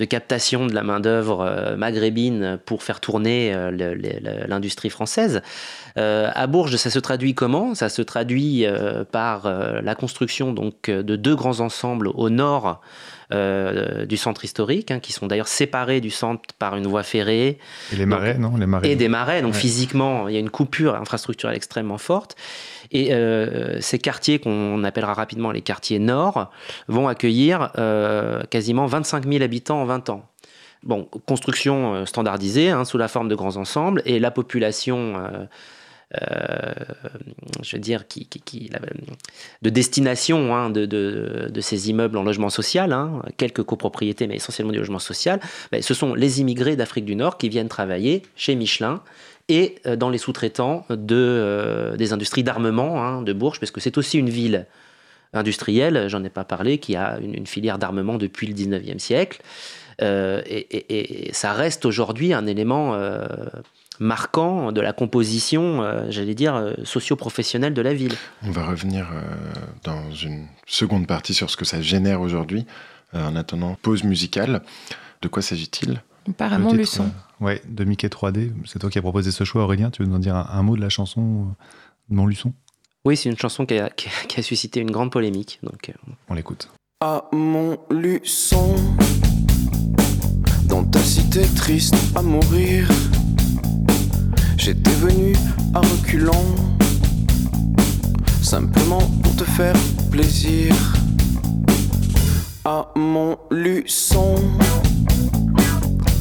[0.06, 5.42] captation de la main-d'œuvre euh, maghrébine pour faire tourner euh, l'industrie française.
[5.96, 7.76] à Bourges, ça se traduit comment?
[7.76, 8.66] Ça se traduit
[9.12, 12.82] par la construction donc, de deux grands ensembles au nord
[13.32, 17.60] du centre historique, hein, qui sont d'ailleurs séparés du centre par une voie ferrée.
[17.94, 18.56] Et les marais, non?
[18.58, 18.90] Les marais.
[18.90, 22.36] Et des marais, donc physiquement, il y a une coupure infrastructurelle extrêmement forte.
[22.92, 26.52] Et euh, ces quartiers qu'on appellera rapidement les quartiers nord
[26.88, 30.26] vont accueillir euh, quasiment 25 000 habitants en 20 ans.
[30.84, 35.48] Bon, construction euh, standardisée hein, sous la forme de grands ensembles et la population
[37.62, 38.04] je veux dire,
[39.62, 44.80] de destination hein, de, ces immeubles en logement social, hein, quelques copropriétés, mais essentiellement du
[44.80, 45.40] logement social,
[45.72, 49.02] ben, ce sont les immigrés d'Afrique du Nord qui viennent travailler chez Michelin
[49.50, 53.80] et euh, dans les sous-traitants de, euh, des industries d'armement hein, de Bourges, parce que
[53.80, 54.66] c'est aussi une ville
[55.34, 59.42] industrielle, j'en ai pas parlé, qui a une, filière d'armement depuis le 19e siècle.
[60.02, 62.98] Euh, et, ça reste aujourd'hui un élément
[64.00, 68.14] marquant de la composition, j'allais dire, socio-professionnelle de la ville.
[68.44, 69.08] On va revenir
[69.84, 72.66] dans une seconde partie sur ce que ça génère aujourd'hui.
[73.14, 74.62] en attendant, pause musicale.
[75.22, 76.02] De quoi s'agit-il?
[76.28, 77.12] Apparemment, Luçon.
[77.40, 78.52] Ouais, de Mickey 3D.
[78.66, 79.90] C'est toi qui as proposé ce choix, Aurélien.
[79.92, 81.48] Tu veux nous en dire un, mot de la chanson
[82.10, 82.54] de Mon Luçon?
[83.04, 83.92] Oui, c'est une chanson qui a,
[84.42, 85.60] suscité une grande polémique.
[85.62, 86.70] Donc, euh, On l'écoute.
[87.02, 88.76] À mon Luçon,
[90.68, 92.90] dans ta cité triste à mourir,
[94.58, 95.36] j'étais venu
[95.74, 96.56] à reculons,
[98.42, 99.76] simplement pour te faire
[100.10, 100.74] plaisir.
[102.64, 104.38] À mon Luçon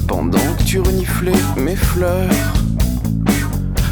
[0.07, 2.29] pendant que tu reniflais mes fleurs,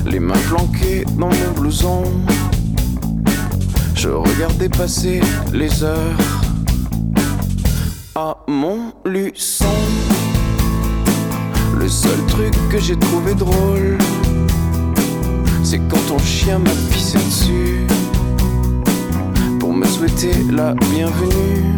[0.06, 2.04] les mains planquées dans mon blouson,
[3.96, 5.22] je regardais passer
[5.54, 6.18] les heures
[8.16, 9.66] à mon luçon.
[11.78, 13.98] Le seul truc que j'ai trouvé drôle,
[15.64, 17.88] c'est quand ton chien m'a pissé dessus
[19.60, 21.74] pour me souhaiter la bienvenue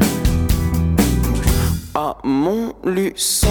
[1.93, 3.47] à mon luçon.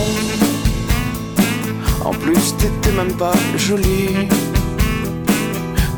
[2.05, 4.29] En plus, t'étais même pas jolie.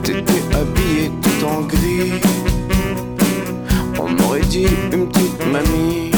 [0.05, 2.21] T'étais habillée tout en gris.
[3.99, 6.13] On aurait dit une petite mamie.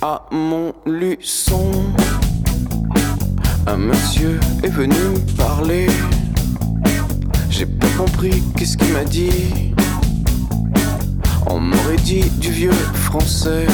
[0.00, 1.70] À mon luçon,
[3.66, 4.94] un monsieur est venu
[5.36, 5.88] parler.
[7.50, 9.74] J'ai pas compris qu'est-ce qu'il m'a dit.
[11.46, 13.66] On m'aurait dit du vieux français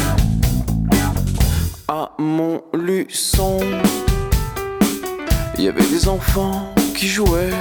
[1.87, 3.61] à mon luçon.
[5.59, 7.55] Il y avait des enfants qui jouaient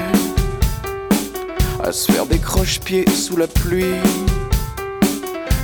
[1.81, 4.01] à se faire des croche-pieds sous la pluie.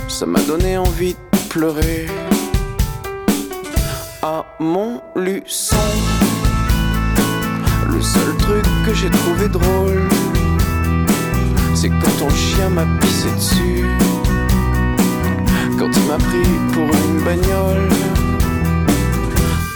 [0.08, 2.06] Ça m'a donné envie de pleurer
[4.22, 5.76] à mon luçon.
[7.90, 10.08] Le seul truc que j'ai trouvé drôle,
[11.74, 13.86] c'est quand ton chien m'a pissé dessus.
[15.78, 17.88] Quand il m'a pris pour une bagnole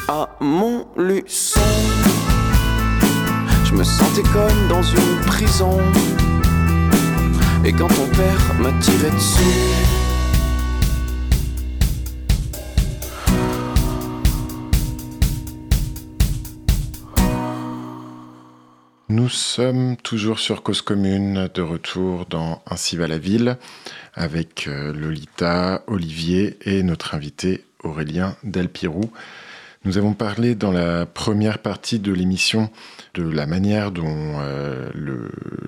[0.09, 1.86] à mon luçon.
[3.77, 5.79] Je me sentais comme dans une prison.
[7.63, 9.43] Et quand ton père m'a tiré dessus.
[19.11, 23.59] Nous sommes toujours sur Cause Commune, de retour dans Ainsi va la ville,
[24.15, 29.11] avec euh, Lolita, Olivier et notre invité Aurélien Delpirou.
[29.85, 32.71] Nous avons parlé dans la première partie de l'émission
[33.17, 34.91] de la manière dont euh,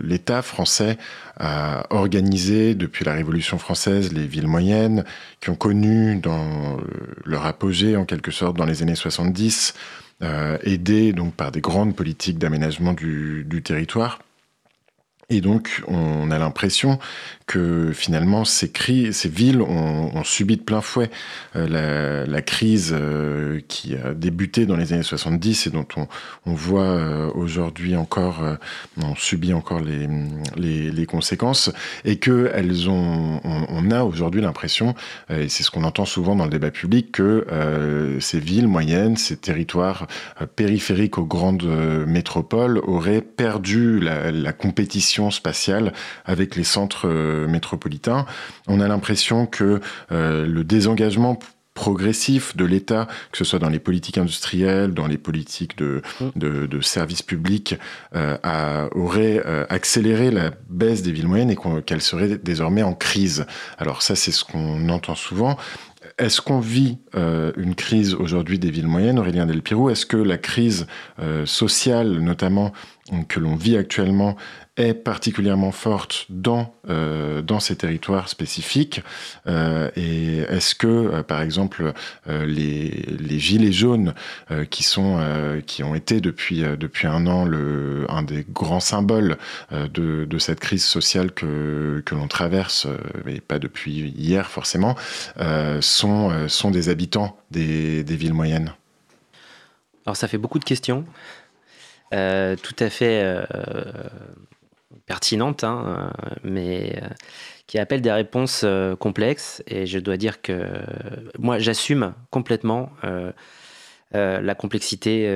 [0.00, 0.98] l'État français
[1.38, 5.04] a organisé depuis la Révolution française les villes moyennes
[5.40, 6.76] qui ont connu dans
[7.24, 9.74] leur apogée en quelque sorte dans les années 70,
[10.22, 14.18] euh, aidées donc par des grandes politiques d'aménagement du territoire.
[15.30, 16.98] Et donc, on a l'impression
[17.48, 18.70] que finalement, ces,
[19.24, 21.10] villes ont, subi de plein fouet.
[21.56, 26.06] Euh, la, crise euh, qui a débuté dans les années 70 et dont on,
[26.52, 28.44] voit euh, aujourd'hui encore,
[29.02, 31.72] on subit encore les, conséquences,
[32.04, 34.94] et que elles ont, on, a aujourd'hui l'impression,
[35.30, 37.46] et c'est ce qu'on entend souvent dans le débat public, que
[38.20, 40.06] ces villes moyennes, ces territoires
[40.54, 41.64] périphériques aux grandes
[42.06, 45.94] métropoles auraient perdu la compétition spatiale
[46.26, 47.08] avec les centres
[47.46, 48.26] métropolitains.
[48.66, 49.80] On a l'impression que
[50.12, 51.38] euh, le désengagement
[51.78, 56.30] progressif de l'État, que ce soit dans les politiques industrielles, dans les politiques de, mm.
[56.34, 57.76] de, de services publics,
[58.16, 62.94] euh, a, aurait euh, accéléré la baisse des villes moyennes et qu'elles seraient désormais en
[62.94, 63.46] crise.
[63.78, 65.56] Alors ça, c'est ce qu'on entend souvent.
[66.18, 69.88] Est-ce qu'on vit euh, une crise aujourd'hui des villes moyennes, Aurélien Delpirou?
[69.88, 70.88] Est-ce que la crise
[71.44, 72.72] sociale, notamment,
[73.28, 74.36] que l'on vit actuellement,
[74.78, 79.02] est particulièrement forte dans, euh, dans ces territoires spécifiques
[79.46, 81.92] euh, Et est-ce que, euh, par exemple,
[82.26, 84.14] les, les gilets jaunes
[84.70, 85.20] qui, sont,
[85.66, 89.36] qui ont été depuis, depuis un an le, un des grands symboles
[89.72, 92.86] de, de cette crise sociale que, que l'on traverse,
[93.24, 94.94] mais pas depuis hier forcément,
[95.80, 98.72] sont, sont des habitants des, des villes moyennes?
[100.06, 101.04] Alors ça fait beaucoup de questions.
[102.14, 103.44] Euh, tout à fait euh,
[105.06, 106.10] pertinente, hein,
[106.42, 107.08] mais euh,
[107.66, 108.64] qui appelle des réponses
[108.98, 109.62] complexes.
[109.66, 110.66] Et je dois dire que
[111.38, 112.90] moi, j'assume complètement
[114.12, 115.30] la complexité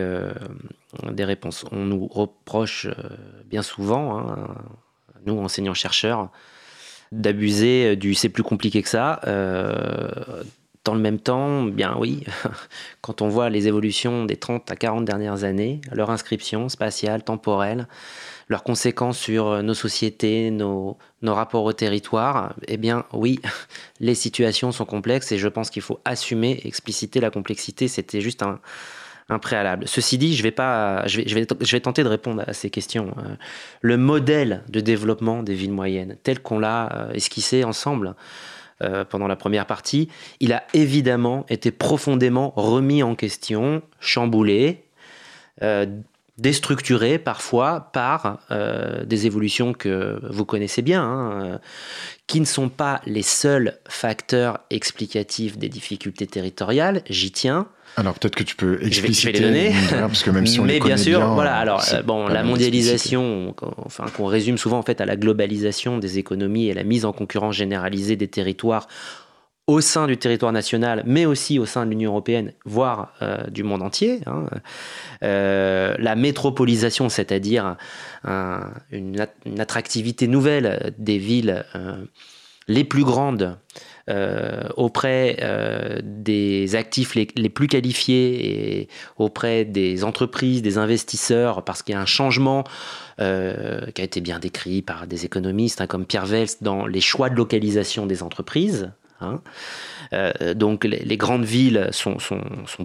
[1.11, 1.67] des réponses.
[1.73, 2.89] On nous reproche
[3.45, 4.55] bien souvent, hein,
[5.27, 6.31] nous enseignants-chercheurs,
[7.13, 9.21] d'abuser du c'est plus compliqué que ça.
[10.85, 12.25] Dans le même temps, bien oui,
[13.03, 17.87] quand on voit les évolutions des 30 à 40 dernières années, leur inscription spatiale, temporelle,
[18.49, 23.41] leurs conséquences sur euh, nos sociétés, nos, rapports au territoire, eh bien oui,
[24.01, 27.87] les situations sont complexes et je pense qu'il faut assumer, expliciter la complexité.
[27.87, 28.59] C'était juste un,
[29.29, 29.87] un, préalable.
[29.87, 32.53] Ceci dit, je vais, pas, je, vais, je, vais, je vais tenter de répondre à
[32.55, 33.15] ces questions.
[33.19, 33.37] Euh,
[33.83, 38.17] le modèle de développement des villes moyennes, tel qu'on l'a euh, esquissé ensemble,
[39.11, 40.09] pendant la première partie,
[40.41, 44.85] il a évidemment été profondément remis en question, chamboulé,
[45.63, 45.87] euh,
[46.39, 51.59] déstructuré parfois par euh, des évolutions que vous connaissez bien, hein, euh,
[52.27, 57.69] qui ne sont pas les seuls facteurs explicatifs des difficultés territoriales, j'y tiens.
[57.97, 59.99] Alors peut-être que tu peux expliciter, je vais, je vais les donner.
[60.01, 61.57] parce que même si on Mais les bien sûr, bien, voilà.
[61.57, 66.19] Alors euh, bon, la mondialisation, enfin qu'on résume souvent en fait à la globalisation des
[66.19, 68.89] économies et la mise en concurrence généralisée des territoires
[69.67, 73.63] au sein du territoire national, mais aussi au sein de l'Union européenne, voire euh, du
[73.63, 74.21] monde entier.
[74.27, 74.47] Hein.
[75.23, 77.77] Euh, la métropolisation, c'est-à-dire
[78.25, 82.05] un, une, une, attractivité nouvelle des villes euh,
[82.67, 83.57] les plus grandes
[84.77, 91.95] auprès euh, des actifs les, plus qualifiés et auprès des entreprises, des investisseurs, parce qu'il
[91.95, 92.65] y a un changement
[93.21, 97.01] euh, qui a été bien décrit par des économistes hein, comme Pierre Vels dans les
[97.01, 98.91] choix de localisation des entreprises.
[99.23, 99.41] Hein.
[100.13, 102.19] Euh, donc les, grandes villes sont,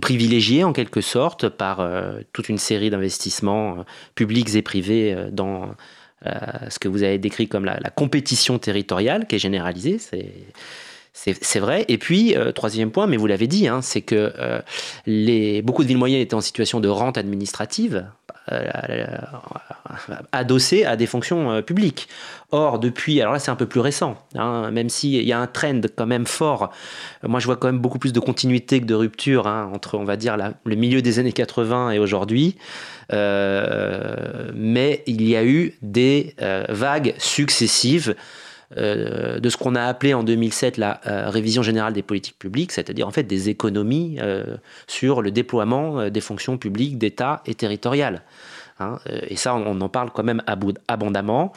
[0.02, 3.84] privilégiées en quelque sorte par euh, toute une série d'investissements euh,
[4.16, 5.76] publics et privés dans
[6.70, 10.00] ce que vous avez décrit comme la, compétition territoriale qui est généralisée.
[11.60, 11.86] Vrai.
[11.88, 15.88] Et puis, euh, troisième point, mais vous l'avez dit, hein, c'est que euh, beaucoup de
[15.88, 18.06] villes moyennes étaient en situation de rente administrative,
[18.52, 18.64] euh,
[20.32, 22.08] adossées à des fonctions euh, publiques.
[22.52, 25.48] Or, depuis, alors là c'est un peu plus récent, hein, même s'il y a un
[25.48, 26.72] trend quand même fort,
[27.24, 30.06] moi je vois quand même beaucoup plus de continuité que de rupture hein, entre, on
[30.06, 32.56] va dire, le milieu des années 80 et aujourd'hui.
[33.12, 36.34] mais il y a eu des
[36.70, 38.16] vagues successives
[38.76, 42.74] euh, de ce qu'on a appelé en 2007 la euh, révision générale des politiques publiques,
[42.74, 48.24] c'est-à-dire en fait des économies euh, sur le déploiement des fonctions publiques d'État et territoriales.
[48.80, 50.44] Hein, et ça, on, en parle quand même
[50.88, 51.52] abondamment.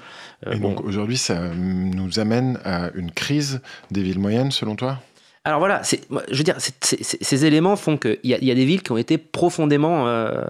[0.50, 4.98] et donc aujourd'hui, ça nous amène à une crise des villes moyennes, selon toi?
[5.44, 8.92] Alors voilà, je veux dire, ces éléments font qu'il y, y, a des villes qui
[8.92, 10.42] ont été profondément, euh,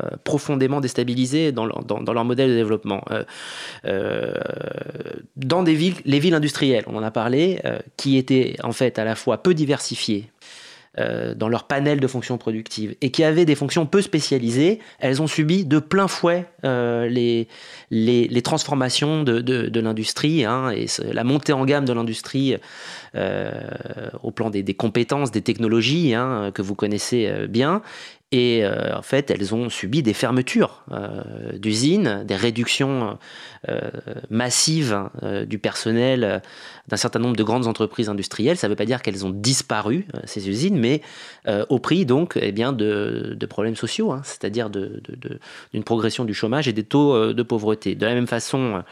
[0.81, 3.05] déstabilisées dans leur, dans, leur, modèle de développement.
[3.13, 3.23] Euh,
[3.85, 4.35] euh,
[5.37, 7.63] dans des villes, les villes industrielles, on en a parlé,
[7.97, 10.29] qui étaient en fait à la fois peu diversifiées,
[10.99, 15.23] euh, dans leur panel de fonctions productives et qui avaient des fonctions peu spécialisées, elles
[15.23, 17.47] ont subi de plein fouet euh, les,
[17.93, 22.57] les, transformations de, de, l'industrie hein, et la montée en gamme de l'industrie
[23.15, 23.53] euh,
[24.25, 27.83] au plan des, des, compétences, des technologies hein, que vous connaissez bien
[28.33, 31.23] et euh, en fait, elles ont subi des fermetures euh,
[31.59, 33.19] d'usines, des réductions
[33.69, 33.81] euh,
[34.31, 35.09] massives
[35.49, 36.41] du personnel
[36.87, 38.57] d'un certain nombre de grandes entreprises industrielles.
[38.57, 41.03] Ça ne veut pas dire qu'elles ont disparu, ces usines, mais
[41.69, 45.01] au prix donc eh bien, de, problèmes sociaux, hein, c'est-à-dire d'une
[45.75, 47.95] de, progression du chômage et des taux de pauvreté.
[47.95, 48.83] De la même façon,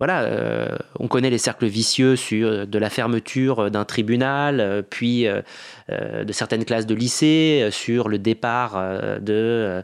[0.00, 4.82] voilà, euh, on connaît les cercles vicieux sur euh, de la fermeture d'un tribunal, euh,
[4.82, 8.80] puis de certaines classes de lycée, sur le départ
[9.20, 9.82] de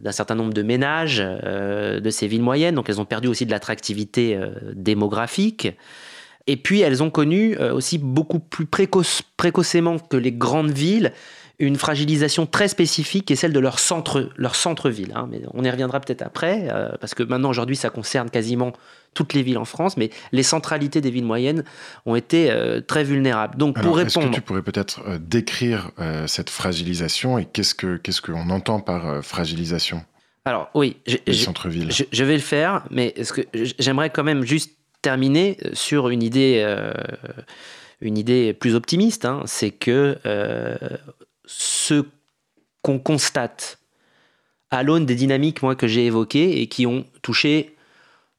[0.00, 2.74] d'un certain nombre de ménages de ces villes moyennes.
[2.74, 4.38] Donc elles ont perdu aussi de l'attractivité
[4.74, 5.68] démographique.
[6.46, 11.12] Et puis elles ont connu aussi beaucoup plus précocement que les grandes villes
[11.58, 15.12] une fragilisation très spécifique qui est celle de leur centre, leur centre-ville.
[15.14, 15.28] Hein.
[15.30, 18.72] Mais on y reviendra peut-être après, euh, parce que maintenant aujourd'hui ça concerne quasiment
[19.16, 21.64] toutes les villes en France, mais les centralités des villes moyennes
[22.04, 23.56] ont été euh, très vulnérables.
[23.56, 25.90] Donc pour répondre, est-ce que tu pourrais peut-être euh, décrire
[26.26, 30.04] cette fragilisation et qu'est-ce que qu'est-ce qu'on entend par fragilisation?
[30.44, 33.14] Alors oui, je, je, je, vais le faire, mais
[33.78, 36.64] j'aimerais quand même juste terminer sur une idée
[38.00, 39.42] une idée plus optimiste, hein.
[39.46, 40.18] c'est que
[41.46, 42.04] ce
[42.82, 43.78] qu'on constate
[44.70, 47.75] à l'aune des dynamiques moi, que j'ai évoquées et qui ont touché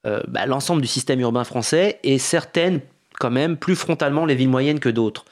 [0.05, 2.81] euh, bah, l'ensemble du système urbain français et certaines
[3.19, 5.25] quand même plus frontalement les villes moyennes que d'autres.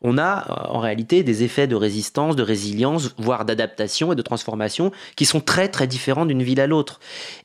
[0.00, 4.22] On a euh, en réalité des effets de résistance, de résilience, voire d'adaptation et de
[4.22, 7.00] transformation qui sont très très différents d'une ville à l'autre.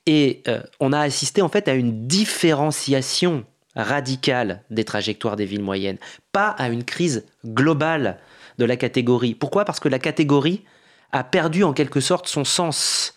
[0.06, 5.62] Et euh, on a assisté en fait à une différenciation radicale des trajectoires des villes
[5.62, 6.00] moyennes,
[6.32, 8.18] pas à une crise globale
[8.58, 9.36] de la catégorie.
[9.36, 9.66] Pourquoi?
[9.66, 10.64] Parce que la catégorie
[11.12, 13.14] a perdu en quelque sorte son sens.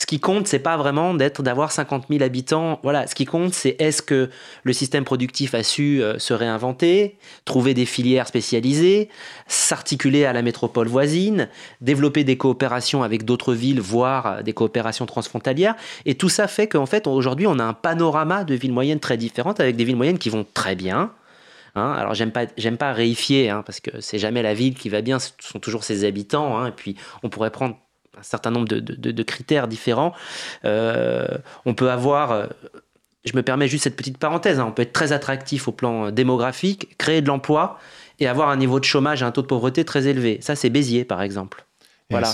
[0.00, 2.78] Ce qui compte, c'est pas vraiment d'être, d'avoir 50 000 habitants.
[2.84, 4.30] Voilà, ce qui compte, c'est est-ce que
[4.62, 9.08] le système productif a su euh, se réinventer, trouver des filières spécialisées,
[9.48, 11.48] s'articuler à la métropole voisine,
[11.80, 15.74] développer des coopérations avec d'autres villes, voire euh, des coopérations transfrontalières.
[16.06, 19.16] Et tout ça fait qu'en fait, aujourd'hui, on a un panorama de villes moyennes très
[19.16, 21.12] différentes, avec des villes moyennes qui vont très bien,
[21.74, 21.92] Hein.
[21.92, 25.18] alors j'aime pas, pas réifier, hein, parce que c'est jamais la ville qui va bien,
[25.18, 26.58] ce sont toujours ses habitants.
[26.58, 27.76] Hein, et puis on pourrait prendre
[28.18, 30.12] un certain nombre de, critères différents.
[30.64, 31.26] Euh,
[31.64, 32.46] on peut avoir, euh,
[33.24, 36.96] je me permets juste cette petite parenthèse, on peut être très attractif au plan démographique,
[36.98, 37.78] créer de l'emploi
[38.20, 40.38] et avoir un niveau de chômage et un taux de pauvreté très élevé.
[40.40, 41.64] Ça, c'est Béziers, par exemple.
[42.10, 42.32] Voilà.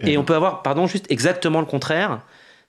[0.00, 2.20] Et on peut avoir, pardon, juste exactement le contraire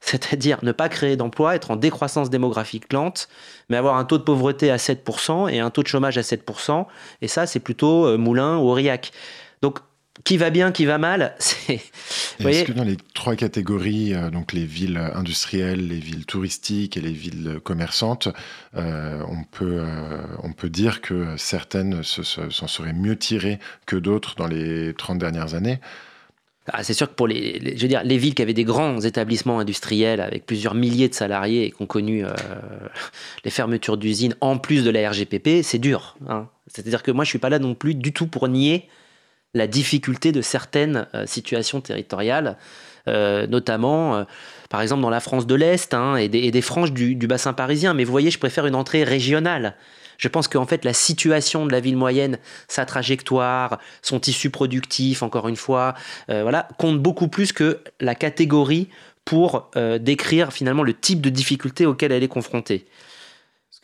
[0.06, 3.28] c'est-à-dire ne pas créer d'emplois, être en décroissance démographique lente,
[3.69, 6.86] mais avoir un taux de pauvreté à 7% et un taux de chômage à 7%.
[7.21, 9.12] Et ça, c'est plutôt euh, Moulin ou Aurillac.
[9.63, 9.80] Donc,
[10.25, 11.35] qui va bien, qui va mal.
[12.39, 17.01] Est-ce que dans les trois catégories, euh, donc les villes industrielles, les villes touristiques et
[17.01, 18.27] les villes commerçantes,
[18.75, 19.85] euh, on, peut,
[20.43, 25.53] on peut dire que certaines s'en seraient mieux tirées que d'autres dans les 30 dernières
[25.53, 25.79] années?
[26.67, 28.99] Ah, c'est sûr que pour les, je veux dire, les villes qui avaient des grands
[28.99, 32.31] établissements industriels avec plusieurs milliers de salariés et qui ont connu euh,
[33.45, 36.17] les fermetures d'usines en plus de la RGPP, c'est dur.
[36.27, 36.47] Hein.
[36.67, 38.88] C'est-à-dire que moi, je suis pas là non plus du tout pour nier
[39.55, 42.57] la difficulté de certaines euh, situations territoriales,
[43.07, 44.25] euh, notamment,
[44.69, 47.93] par exemple, dans la France de l'Est hein, et, des, franges du, bassin parisien.
[47.93, 49.75] Mais vous voyez, je préfère une entrée régionale.
[50.17, 55.23] Je pense qu'en fait, la situation de la ville moyenne, sa trajectoire, son tissu productif,
[55.23, 55.93] encore une fois,
[56.29, 58.89] euh, voilà, compte beaucoup plus que la catégorie
[59.25, 62.85] pour euh, décrire finalement le type de difficulté auquel elle est confrontée.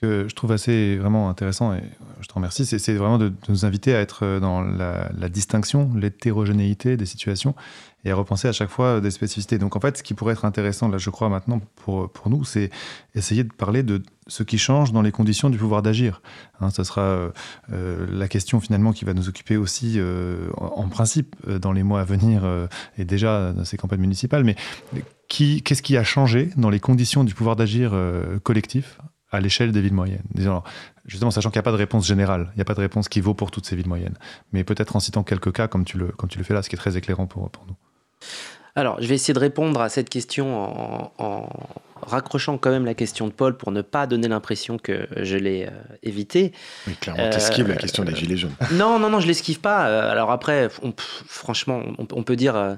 [0.01, 1.83] Que je trouve assez vraiment intéressant, et
[2.21, 7.05] je te remercie, c'est vraiment de, nous inviter à être dans la, distinction, l'hétérogénéité des
[7.05, 7.53] situations
[8.03, 9.59] et à repenser à chaque fois des spécificités.
[9.59, 12.43] Donc en fait, ce qui pourrait être intéressant, là je crois maintenant pour, pour nous,
[12.43, 12.71] c'est
[13.13, 16.21] essayer de parler de ce qui change dans les conditions du pouvoir d'agir.
[16.61, 17.29] Hein, ce sera euh,
[17.71, 22.01] euh, la question finalement qui va nous occuper aussi euh, en, principe dans les mois
[22.01, 22.43] à venir
[22.97, 24.43] et déjà dans ces campagnes municipales.
[24.43, 24.55] Mais
[25.27, 27.93] qu'est-ce qui a changé dans les conditions du pouvoir d'agir
[28.43, 28.99] collectif
[29.31, 30.63] à l'échelle des villes moyennes Disons,
[31.05, 33.09] Justement, sachant qu'il n'y a pas de réponse générale, il n'y a pas de réponse
[33.09, 34.17] qui vaut pour toutes ces villes moyennes.
[34.53, 36.69] Mais peut-être en citant quelques cas comme tu le, comme tu le fais là, ce
[36.69, 37.75] qui est très éclairant pour, pour nous.
[38.75, 41.49] Alors, je vais essayer de répondre à cette question en,
[42.01, 45.65] raccrochant quand même la question de Paul pour ne pas donner l'impression que je l'ai
[45.65, 45.71] euh,
[46.01, 46.51] évité.
[46.87, 48.55] Mais clairement, tu esquives la question des gilets jaunes.
[48.71, 50.09] Non, non, non, je l'esquive pas.
[50.09, 50.69] Alors après,
[51.27, 52.77] franchement, on, peut dire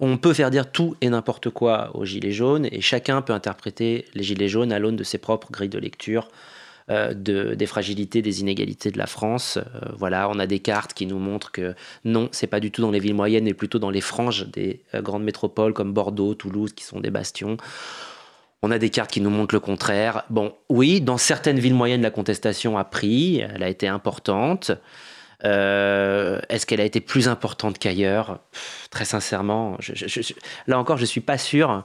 [0.00, 4.04] on peut faire dire tout et n'importe quoi aux Gilets jaunes et chacun peut interpréter
[4.14, 6.28] les Gilets jaunes à l'aune de ses propres grilles de lecture.
[6.90, 9.58] Euh, de, des fragilités, des inégalités de la France.
[9.58, 11.74] Euh, voilà, on a des cartes qui nous montrent que
[12.06, 14.80] non, c'est pas du tout dans les villes moyennes, mais plutôt dans les franges des
[14.94, 17.58] euh, grandes métropoles comme Bordeaux, Toulouse, qui sont des bastions.
[18.62, 20.24] On a des cartes qui nous montrent le contraire.
[20.30, 24.72] Bon, oui, dans certaines villes moyennes, la contestation a pris, elle a été importante.
[25.44, 28.40] Euh, est-ce qu'elle a été plus importante qu'ailleurs?
[28.90, 29.78] Très sincèrement,
[30.66, 31.84] là encore, je ne suis pas sûr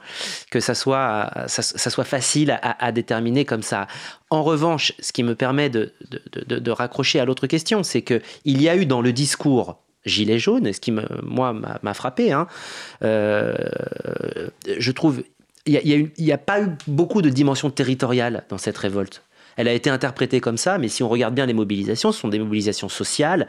[0.50, 3.88] que ça soit, ça, soit facile à, déterminer comme ça.
[4.30, 5.94] En revanche, ce qui me permet de,
[6.48, 10.72] de, raccrocher à l'autre question, c'est qu'il y a eu dans le discours gilet jaune,
[10.74, 12.48] ce qui me, moi m'a frappé, hein,
[13.04, 13.56] euh,
[14.78, 15.24] je trouve
[15.66, 19.24] il n'y a, a, pas eu beaucoup de dimension territoriale dans cette révolte.
[19.58, 22.28] Elle a été interprétée comme ça, mais si on regarde bien les mobilisations, ce sont
[22.28, 23.48] des mobilisations sociales,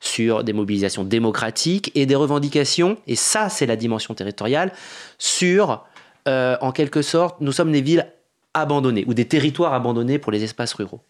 [0.00, 4.72] sur des mobilisations démocratiques et des revendications, et ça c'est la dimension territoriale,
[5.18, 5.84] sur,
[6.28, 8.06] euh, en quelque sorte, nous sommes des villes
[8.54, 11.00] abandonnées, ou des territoires abandonnés pour les espaces ruraux.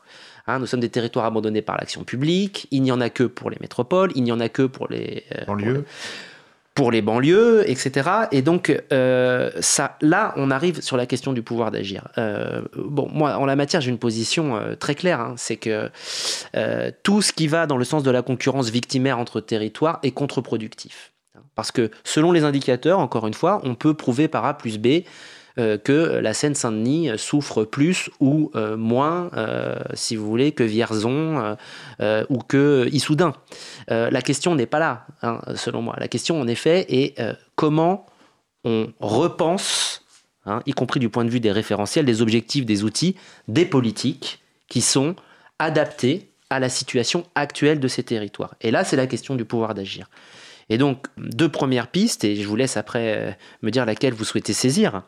[0.47, 3.51] Hein, nous sommes des territoires abandonnés par l'action publique, il n'y en a que pour
[3.51, 5.25] les métropoles, il n'y en a que pour les...
[5.35, 5.83] Euh,
[6.77, 8.11] pour les banlieues, etc.
[8.33, 12.07] Et donc, euh, ça, là, on arrive sur la question du pouvoir d'agir.
[12.19, 15.21] Euh, bon, moi, en la matière, j'ai une position euh, très claire.
[15.21, 15.35] Hein.
[15.39, 15.91] c'est que
[17.03, 21.13] tout ce qui va dans le sens de la concurrence victimaire entre territoires est contre-productif.
[21.55, 24.87] Parce que selon les indicateurs, encore une fois, on peut prouver par A plus B
[24.87, 25.01] euh,
[25.57, 31.57] que la Seine-Saint-Denis souffre plus ou euh, moins, euh, si vous voulez, que Vierzon
[32.29, 33.33] ou que Issoudun.
[33.89, 35.97] la question n'est pas là, hein, selon moi.
[35.99, 37.19] La question, en effet, est
[37.55, 38.07] comment
[38.65, 40.03] on repense,
[40.45, 43.17] hein, y compris du point de vue des référentiels, des objectifs, des outils,
[43.49, 45.15] des politiques qui sont
[45.59, 48.55] adaptés à la situation actuelle de ces territoires.
[48.61, 50.09] Et là, c'est la question du pouvoir d'agir.
[50.69, 54.53] Et donc, deux premières pistes, et je vous laisse après me dire laquelle vous souhaitez
[54.53, 55.03] saisir.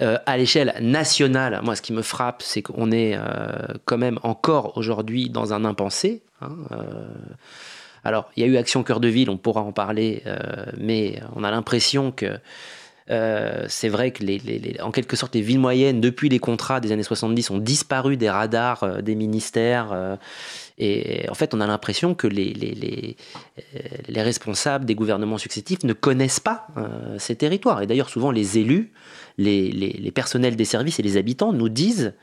[0.00, 4.18] Euh, à l'échelle nationale, moi, ce qui me frappe, c'est qu'on est, euh, quand même
[4.22, 6.22] encore aujourd'hui dans un impensé.
[6.40, 7.06] Hein, euh.
[8.04, 10.22] alors, il y a eu Action Cœur de Ville, on pourra en parler,
[10.76, 12.38] mais on a l'impression que
[13.08, 17.50] c'est vrai que, en quelque sorte, les villes moyennes, depuis les contrats des années 70,
[17.50, 20.18] ont disparu des radars des ministères.
[20.78, 23.16] et en fait, on a l'impression que les,
[24.14, 26.68] responsables des gouvernements successifs ne connaissent pas
[27.18, 27.82] ces territoires.
[27.82, 28.92] Et d'ailleurs, souvent, les élus
[29.38, 32.14] les, personnels des services et les habitants nous disent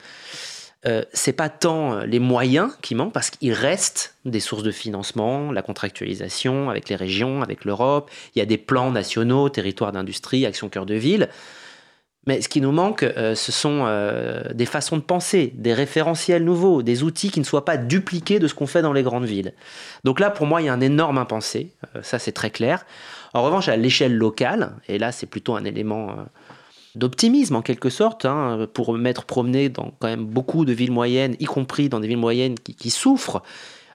[0.85, 5.51] euh, c'est pas tant les moyens qui manquent parce qu'il reste des sources de financement,
[5.51, 10.45] la contractualisation avec les régions, avec l'Europe, il y a des plans nationaux, territoires d'industrie,
[10.45, 11.29] action cœur de ville.
[12.25, 16.43] Mais ce qui nous manque, euh, ce sont euh, des façons de penser, des référentiels
[16.43, 19.25] nouveaux, des outils qui ne soient pas dupliqués de ce qu'on fait dans les grandes
[19.25, 19.53] villes.
[20.05, 22.85] Donc là, pour moi, il y a un énorme impensé, ça c'est très clair.
[23.33, 26.15] En revanche, à l'échelle locale, et là c'est plutôt un élément
[26.95, 31.35] d'optimisme en quelque sorte, hein, pour m'être promené dans quand même beaucoup de villes moyennes,
[31.39, 33.41] y compris dans des villes moyennes qui, souffrent.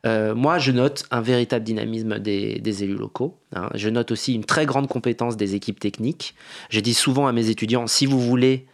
[0.06, 3.38] Euh, moi, je note un véritable dynamisme des, élus locaux.
[3.54, 3.68] Hein.
[3.74, 6.34] Je note aussi une très grande compétence des équipes techniques.
[6.70, 8.66] Je dis souvent à mes étudiants, si vous voulez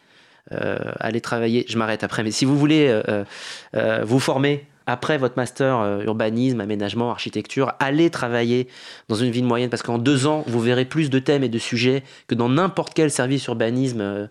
[0.53, 5.37] euh, aller travailler, je m'arrête après, mais si vous voulez euh, vous former après votre
[5.37, 8.69] master euh, urbanisme, aménagement, architecture, allez travailler
[9.09, 11.59] dans une ville moyenne parce qu'en deux ans, vous verrez plus de thèmes et de
[11.59, 14.27] sujets que dans n'importe quel service urbanisme euh,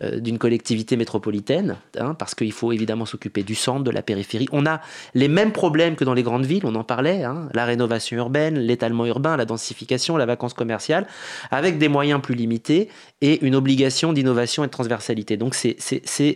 [0.00, 4.48] d'une collectivité métropolitaine, hein, parce qu'il faut évidemment s'occuper du centre, de la périphérie.
[4.52, 4.80] On a
[5.14, 8.58] les mêmes problèmes que dans les grandes villes, on en parlait, hein, la rénovation urbaine,
[8.58, 11.06] l'étalement urbain, la densification, la vacance commerciale,
[11.50, 12.88] avec des moyens plus limités
[13.20, 15.36] et une obligation d'innovation et de transversalité.
[15.36, 15.76] Donc c'est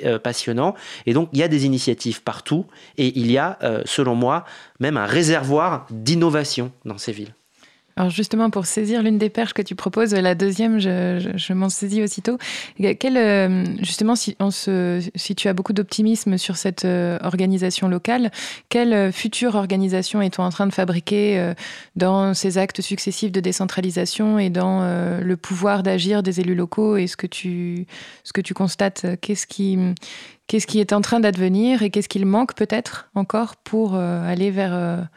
[0.04, 0.74] euh, passionnant.
[1.06, 2.66] Et donc il y a des initiatives partout
[2.98, 4.44] et il y a, euh, selon moi,
[4.80, 7.34] même un réservoir d'innovation dans ces villes.
[7.97, 12.03] Alors justement, pour saisir l'une des perches que tu proposes, la deuxième, je, m'en saisis
[12.03, 12.38] aussitôt.
[12.99, 17.88] Quel, euh, justement, si, on se, si tu as beaucoup d'optimisme sur cette euh, organisation
[17.88, 18.30] locale,
[18.70, 21.53] quelle euh, future organisation est-on en train de fabriquer
[21.97, 24.82] dans ces actes successifs de décentralisation et dans
[25.20, 27.86] le pouvoir d'agir des élus locaux et ce que tu,
[28.24, 29.78] ce que tu constates Qu'est-ce qui,
[30.47, 35.09] qu'est-ce qui est en train d'advenir et qu'est-ce qu'il manque peut-être encore pour aller vers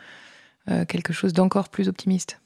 [0.88, 2.40] quelque chose d'encore plus optimiste?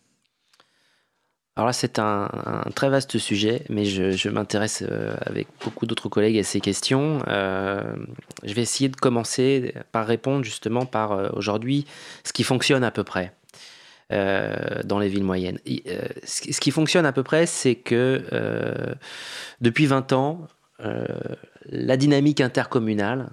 [1.59, 2.29] Alors là, c'est un,
[2.73, 7.21] très vaste sujet, mais je, m'intéresse euh, avec beaucoup d'autres collègues à ces questions.
[7.27, 7.81] Euh,
[8.45, 11.85] je vais essayer de commencer par répondre justement par euh, aujourd'hui
[12.23, 13.33] ce qui fonctionne à peu près.
[14.09, 15.59] dans les villes moyennes.
[16.23, 18.23] ce qui fonctionne à peu près, c'est que
[19.59, 20.47] depuis 20 ans,
[21.65, 23.31] la dynamique intercommunale,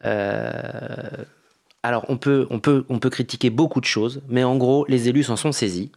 [0.00, 5.10] alors on peut, on, peut, on peut critiquer beaucoup de choses, mais en gros, les
[5.10, 5.92] élus s'en sont saisis.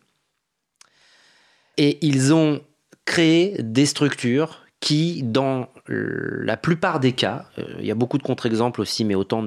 [1.77, 2.61] Et ils ont
[3.05, 8.23] créé des structures qui, dans la plupart des cas, euh, il y a beaucoup de
[8.23, 9.45] contre-exemples aussi, mais autant,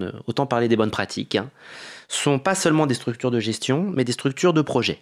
[0.48, 1.50] parler des bonnes pratiques, hein,
[2.08, 5.00] sont pas seulement des structures de gestion, mais des structures de projet.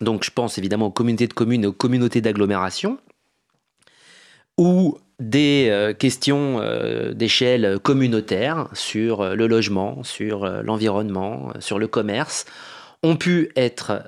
[0.00, 2.98] Donc je pense évidemment aux communautés de communes et aux communautés d'agglomération,
[4.56, 12.46] ou des euh, questions euh, d'échelle communautaire sur le logement, sur l'environnement, sur le commerce,
[13.02, 14.02] ont pu être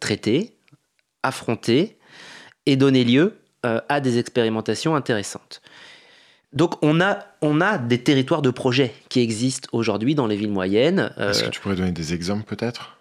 [0.00, 0.55] traitées,
[1.26, 1.96] affrontées
[2.66, 5.60] et donner lieu euh, à des expérimentations intéressantes.
[6.52, 10.52] Donc on a, on a des territoires de projet qui existent aujourd'hui dans les villes
[10.52, 11.12] moyennes.
[11.18, 12.98] Euh, Est-ce que tu pourrais donner des exemples peut-être?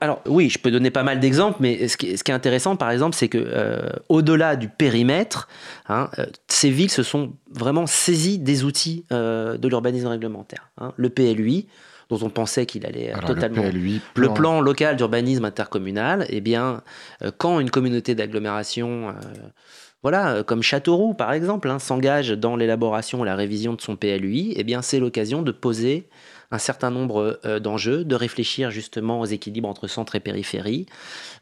[0.00, 3.16] Alors oui, je peux donner pas mal d'exemples, mais ce qui, est intéressant, par exemple,
[3.16, 5.48] c'est que euh, au-delà du périmètre,
[5.88, 6.08] hein,
[6.46, 10.70] ces villes se sont vraiment saisies des outils de l'urbanisme réglementaire.
[10.78, 10.92] Hein.
[10.96, 11.66] Le PLUI,
[12.08, 13.62] dont on pensait qu'il allait totalement.
[14.14, 14.60] Le, plan...
[14.60, 16.82] local d'urbanisme intercommunal, eh bien,
[17.36, 19.14] quand une communauté d'agglomération
[20.02, 23.96] voilà, euh, comme Châteauroux par exemple, hein, s'engage dans l'élaboration et la révision de son
[23.96, 26.08] PLUI, eh bien c'est l'occasion de poser
[26.50, 30.86] un certain nombre euh, d'enjeux, de réfléchir justement aux équilibres entre centre et périphérie,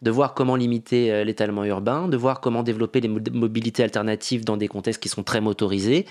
[0.02, 4.56] de voir comment limiter euh, l'étalement urbain, de voir comment développer les mobilités alternatives dans
[4.56, 6.06] des contextes qui sont très motorisés.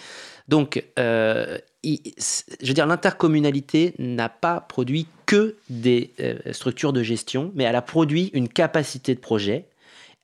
[0.48, 1.58] Donc, je
[2.62, 6.14] veux dire, l'intercommunalité n'a pas produit que des
[6.52, 9.66] structures de gestion, mais elle a produit une capacité de projet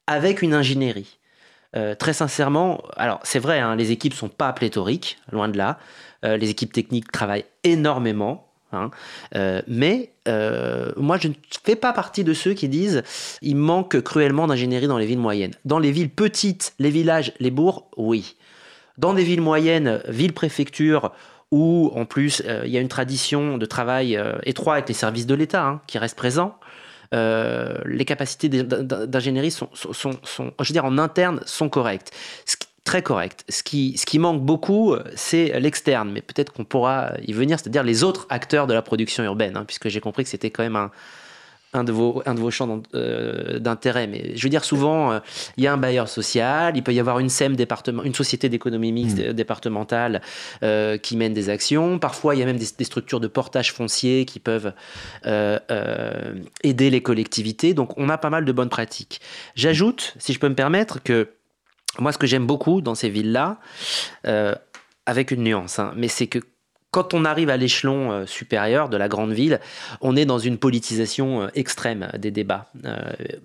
[0.06, 1.18] avec une ingénierie.
[1.76, 5.80] Euh, très sincèrement, alors c'est vrai, hein, les équipes sont pas pléthoriques, loin de là.
[6.26, 8.51] Euh, les équipes techniques travaillent énormément.
[8.74, 8.92] Hein.
[9.36, 10.12] Euh, mais
[10.98, 13.04] moi, je ne fais pas partie de ceux qui disent
[13.42, 15.54] il manque cruellement d'ingénierie dans les villes moyennes.
[15.66, 18.36] Dans les villes petites, les villages, les bourgs, oui.
[18.98, 21.12] Dans des villes moyennes, villes-préfectures,
[21.52, 25.36] où en plus il y a une tradition de travail étroit avec les services de
[25.36, 26.58] l'État hein, qui reste présent,
[27.14, 32.12] euh, les capacités d'ingénierie sont, je veux dire, en interne, sont correctes.
[32.84, 33.46] Très correctes.
[33.50, 37.84] Ce qui, ce qui manque beaucoup, c'est l'externe, mais peut-être qu'on pourra y venir, c'est-à-dire
[37.84, 40.76] les autres acteurs de la production urbaine, hein, puisque j'ai compris que c'était quand même
[40.76, 40.92] un,
[41.74, 44.08] un de vos, un de vos champs euh, d'intérêt.
[44.08, 45.20] Mais je veux dire, souvent, euh,
[45.58, 48.50] il y a un bailleur social, il peut y avoir une SEM département, une société
[48.50, 49.34] d'économie mixte hmm.
[49.34, 50.22] départementale
[50.64, 52.00] euh, qui mène des actions.
[52.00, 54.74] Parfois, il y a même des, structures de portage foncier qui peuvent
[56.64, 57.74] aider les collectivités.
[57.74, 59.22] Donc, on a pas mal de bonnes pratiques.
[59.56, 61.30] J'ajoute, si je peux me permettre, que
[62.00, 63.60] moi, ce que j'aime beaucoup dans ces villes-là,
[65.06, 66.40] avec une nuance, hein, mais c'est que
[66.92, 69.62] quand on arrive à l'échelon euh, supérieur de la grande ville,
[70.02, 72.98] on est dans une politisation euh, extrême des débats, euh,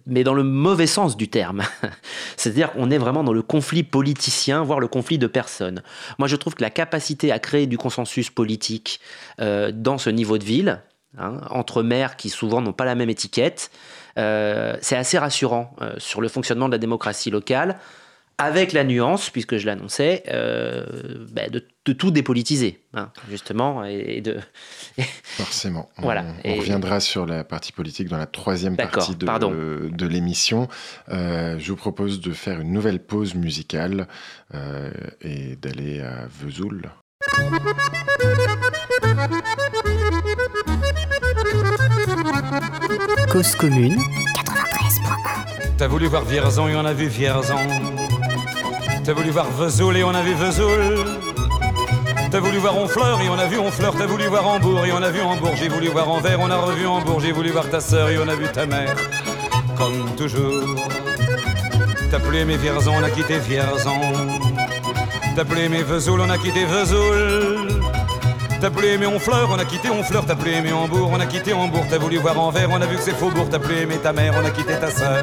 [0.04, 1.62] mais dans le mauvais sens du terme.
[2.36, 5.82] C'est-à-dire qu'on est vraiment dans le conflit politicien, voire le conflit de personnes.
[6.18, 9.00] Moi, je trouve que la capacité à créer du consensus politique
[9.38, 10.80] dans ce niveau de ville,
[11.18, 13.70] hein, entre maires qui souvent n'ont pas la même étiquette,
[14.16, 17.78] c'est assez rassurant sur le fonctionnement de la démocratie locale
[18.38, 24.36] avec la nuance, puisque je l'annonçais, euh, bah, de, tout dépolitiser, hein, justement, et, de...
[25.22, 25.88] Forcément.
[25.98, 26.24] voilà.
[26.44, 30.68] On, reviendra sur la partie politique dans la troisième partie de, de l'émission.
[31.08, 34.08] Euh, je vous propose de faire une nouvelle pause musicale
[34.54, 34.90] euh,
[35.22, 36.90] et d'aller à Vesoul.
[43.30, 47.56] Cause commune 93.1 T'as voulu voir Vierzon et on a vu Vierzon
[49.06, 51.06] T'as voulu voir Vesoul et on a vu Vesoul.
[52.28, 53.94] T'as voulu voir Honfleur et on a vu Honfleur.
[53.96, 55.52] T'as voulu voir Hambourg et on a vu Hambourg.
[55.54, 57.20] J'ai voulu voir Anvers, on a revu Hambourg.
[57.20, 58.96] J'ai voulu voir ta sœur et on a vu ta mère.
[59.78, 60.74] Comme toujours.
[62.10, 64.00] T'as plus aimé Vierzon, on a quitté Vierzon.
[65.36, 67.80] T'as plus aimé Vesoul, on a quitté Vesoul.
[68.60, 70.26] T'as plus aimé Honfleur, on a quitté Honfleur.
[70.26, 71.86] T'as plus aimé Hambourg, on a quitté Hambourg.
[71.88, 73.46] T'as voulu voir Anvers, on a vu que c'est Faubourg.
[73.52, 75.22] T'as plus aimé ta mère, on a quitté ta sœur.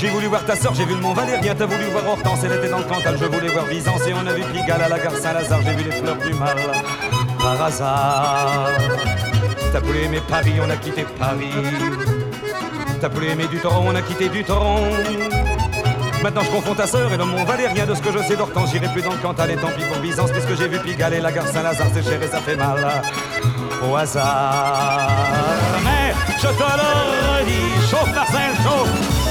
[0.00, 2.52] J'ai voulu voir ta soeur, j'ai vu le Mont Valérien, t'as voulu voir Hortense, elle
[2.52, 4.98] était dans le Cantal, je voulais voir Byzance et on a vu Pigalle à la
[4.98, 6.56] gare Saint-Lazare, j'ai vu les fleurs du mal
[7.38, 8.70] par hasard.
[9.70, 11.52] T'as voulu aimer Paris, on a quitté Paris.
[12.98, 14.80] T'as plus aimé du torrent, on a quitté du torrent.
[16.22, 18.70] Maintenant je confonds ta sœur et le mont Valérien de ce que je sais d'Hortense.
[18.72, 21.20] J'irai plus dans le Cantal et tant pis pour Byzance, puisque j'ai vu Pigalle et
[21.20, 23.02] la gare Saint-Lazare, c'est cher et ça fait mal
[23.86, 25.10] au hasard.
[25.84, 29.19] Mais je te le redis, chauffe Marcel, chauffe,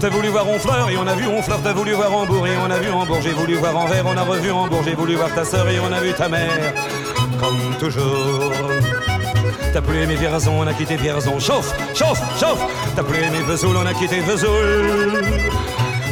[0.00, 1.58] T'as voulu voir Honfleur et on a vu Honfleur.
[1.62, 3.18] T'as voulu voir Hambourg et on a vu Hambourg.
[3.20, 4.82] J'ai voulu voir Anvers, on a revu Hambourg.
[4.84, 6.74] J'ai voulu voir ta sœur et on a vu ta mère.
[7.40, 8.52] Comme toujours.
[9.72, 11.40] T'as plus aimé Vierzon, on a quitté Vierzon.
[11.40, 12.60] Chauffe, chauffe, chauffe.
[12.94, 15.24] T'as plus aimé Vesoul, on a quitté Vesoul.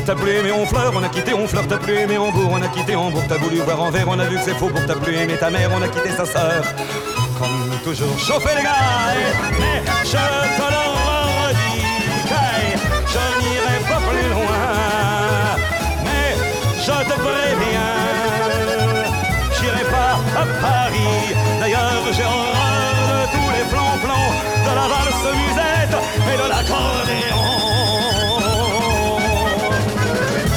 [0.04, 1.66] T'as plus aimé Honfleur, on a quitté Honfleur.
[1.68, 3.22] T'as plus aimé Hambourg, on a quitté Hambourg.
[3.28, 4.68] T'as voulu voir Anvers, on a vu que c'est faux.
[4.68, 6.62] Pour t'as plus aimé ta mère, on a quitté sa sœur
[7.38, 8.18] comme toujours.
[8.18, 8.72] Chauffez les gars,
[9.58, 11.15] mais je te
[16.86, 17.94] je te préviens,
[19.58, 21.34] j'irai pas à Paris.
[21.60, 24.30] D'ailleurs, j'ai horreur de tous les plans-plans,
[24.66, 25.96] de la valse musette
[26.30, 27.46] et de l'accordéon.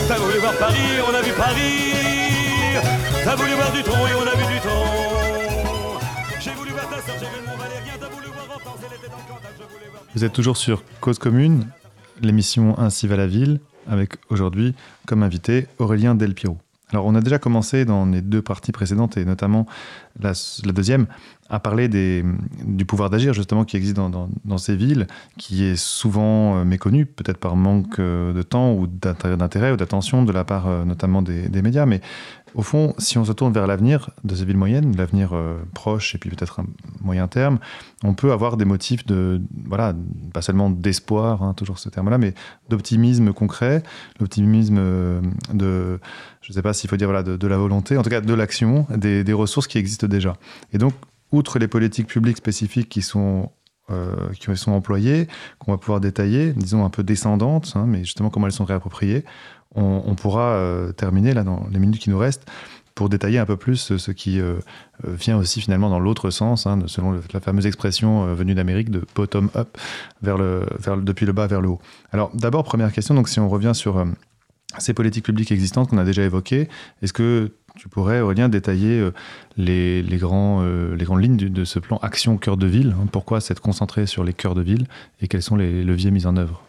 [0.08, 1.94] T'as voulu voir Paris, on a vu Paris.
[3.24, 4.86] T'as voulu voir du tronc et on a vu du tronc.
[6.40, 7.94] J'ai voulu voir ta sœur, j'ai vu mon Valérien.
[8.00, 8.88] T'as voulu voir dans le.
[9.58, 10.04] Je voulais voir.
[10.14, 11.68] Vous êtes toujours sur Cause Commune,
[12.22, 14.76] l'émission Ainsi va la ville, avec aujourd'hui
[15.06, 16.58] comme invité Aurélien Delpiro.
[16.92, 19.68] Alors on a déjà commencé dans les deux parties précédentes, et notamment
[20.20, 20.34] la,
[20.74, 21.06] deuxième,
[21.50, 25.06] à parler du pouvoir d'agir justement qui existe dans, ces villes,
[25.38, 29.78] qui est souvent euh, méconnu, peut-être par manque euh, de temps ou d'int- d'intérêt ou
[29.78, 31.86] d'attention de la part euh, notamment des, des médias.
[31.86, 32.02] Mais
[32.56, 36.16] au fond, si on se tourne vers l'avenir de ces villes moyennes, l'avenir euh, proche
[36.16, 36.66] et puis peut-être un
[37.02, 37.60] moyen terme,
[38.04, 39.94] on peut avoir des motifs de, voilà,
[40.34, 42.34] pas seulement d'espoir, hein, toujours ce terme-là, mais
[42.70, 43.84] d'optimisme concret,
[44.20, 45.22] l'optimisme euh,
[45.54, 46.00] de,
[46.42, 48.34] je ne sais pas s'il faut dire voilà, de, la volonté, en tout cas de
[48.34, 50.36] l'action, des ressources qui existent déjà.
[50.74, 50.94] Et donc,
[51.32, 53.52] outre les politiques publiques spécifiques qui sont,
[53.92, 55.28] euh, qui sont employées,
[55.60, 59.26] qu'on va pouvoir détailler, disons un peu descendantes, hein, mais justement comment elles sont réappropriées,
[59.76, 62.50] on, pourra euh, terminer là dans les minutes qui nous restent
[62.96, 64.56] pour détailler un peu plus ce qui euh,
[65.06, 69.50] vient aussi finalement dans l'autre sens, hein, selon la fameuse expression venue d'Amérique de bottom
[69.56, 69.78] up,
[70.24, 71.80] vers le, vers depuis le bas vers le haut.
[72.12, 74.04] Alors d'abord, première question, donc si on revient sur
[74.78, 76.70] ces politiques publiques existantes qu'on a déjà évoquées,
[77.02, 79.12] est-ce que tu pourrais, Aurélien, détailler euh,
[79.58, 83.08] les, les, grands, euh, les grandes lignes de ce plan Action Cœur de Ville hein,
[83.12, 84.86] Pourquoi s'être concentré sur les cœurs de ville
[85.22, 86.62] et quels sont les leviers mis en œuvre?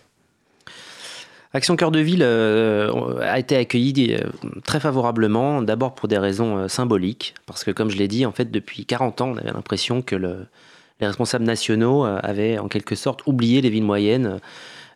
[1.53, 4.17] Action Cœur de Ville euh, a été accueillie
[4.65, 8.51] très favorablement, d'abord pour des raisons symboliques, parce que comme je l'ai dit, en fait,
[8.53, 10.47] depuis 40 ans, on avait l'impression que le-
[11.01, 14.39] les responsables nationaux avaient en quelque sorte oublié les villes moyennes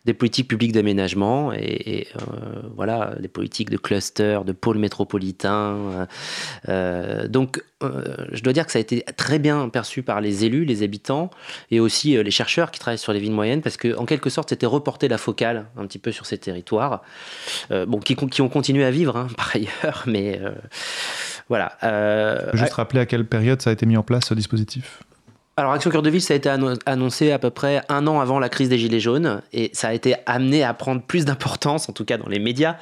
[0.04, 5.76] des politiques publiques d'aménagement et, euh, voilà des politiques de cluster, de pôles métropolitains.
[5.76, 6.06] euh,
[6.68, 10.44] euh, donc, euh, je dois dire que ça a été très bien perçu par les
[10.44, 11.30] élus, les habitants
[11.70, 14.50] et aussi les chercheurs qui travaillent sur les villes moyennes, parce que en quelque sorte,
[14.50, 17.02] c'était reporter la focale un petit peu sur ces territoires,
[17.70, 20.40] bon, qui, qui ont continué à vivre hein, par ailleurs, mais
[21.48, 21.76] voilà.
[21.82, 25.02] Je peux Juste rappeler à quelle période ça a été mis en place ce dispositif?
[25.56, 28.20] Alors, Action Cœur de Ville, ça a été anno- annoncé à peu près un an
[28.20, 31.88] avant la crise des Gilets jaunes, et ça a été amené à prendre plus d'importance,
[31.88, 32.76] en tout cas dans les médias,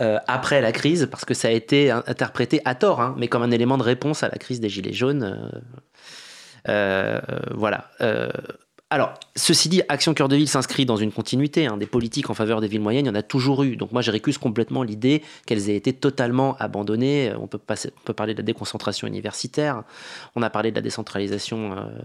[0.00, 3.28] euh, après la crise, parce que ça a été in- interprété à tort, hein, mais
[3.28, 5.22] comme un élément de réponse à la crise des Gilets jaunes.
[5.22, 5.60] euh,
[6.68, 7.20] euh,
[7.54, 7.90] voilà.
[8.92, 11.66] Euh, alors, ceci dit, Action Cœur de Ville s'inscrit dans une continuité.
[11.66, 13.76] hein, des politiques en faveur des villes moyennes, il y en a toujours eu.
[13.76, 17.32] Donc moi, je récuse complètement l'idée qu'elles aient été totalement abandonnées.
[17.38, 19.82] On peut, passer- on peut parler de la déconcentration universitaire,
[20.36, 22.02] on a parlé de la décentralisation euh,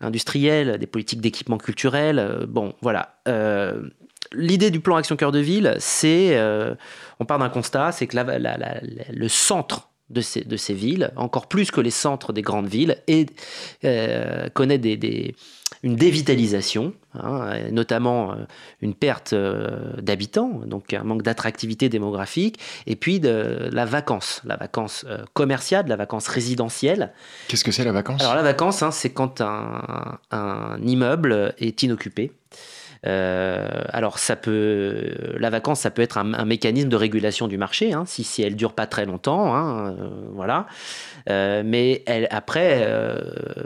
[0.00, 2.18] industrielle, des politiques d'équipement culturel.
[2.18, 3.16] euh, bon, voilà.
[3.28, 3.88] Euh,
[4.32, 6.74] L'idée du plan Action Cœur de Ville, c'est, euh,
[7.18, 11.70] on part d'un constat, c'est que le centre de ces, de ces villes, encore plus
[11.70, 13.28] que les centres des grandes villes, est,
[13.84, 15.34] euh, connaît des, des-
[15.82, 18.36] une dévitalisation, hein, et notamment euh,
[18.80, 24.56] une perte euh, d'habitants, donc un manque d'attractivité démographique, et puis de la vacance, la
[24.56, 25.04] vacance
[25.34, 27.12] commerciale, la vacance résidentielle.
[27.48, 28.22] Qu'est-ce que c'est la vacance?
[28.22, 32.32] Alors la vacance, hein, c'est quand un, un immeuble est inoccupé.
[33.06, 37.92] Euh, alors ça peut, la vacance, ça peut être un, mécanisme de régulation du marché,
[37.92, 40.66] hein, si, si elle dure pas très longtemps, hein, euh, voilà.
[41.30, 43.18] Euh, mais après, euh,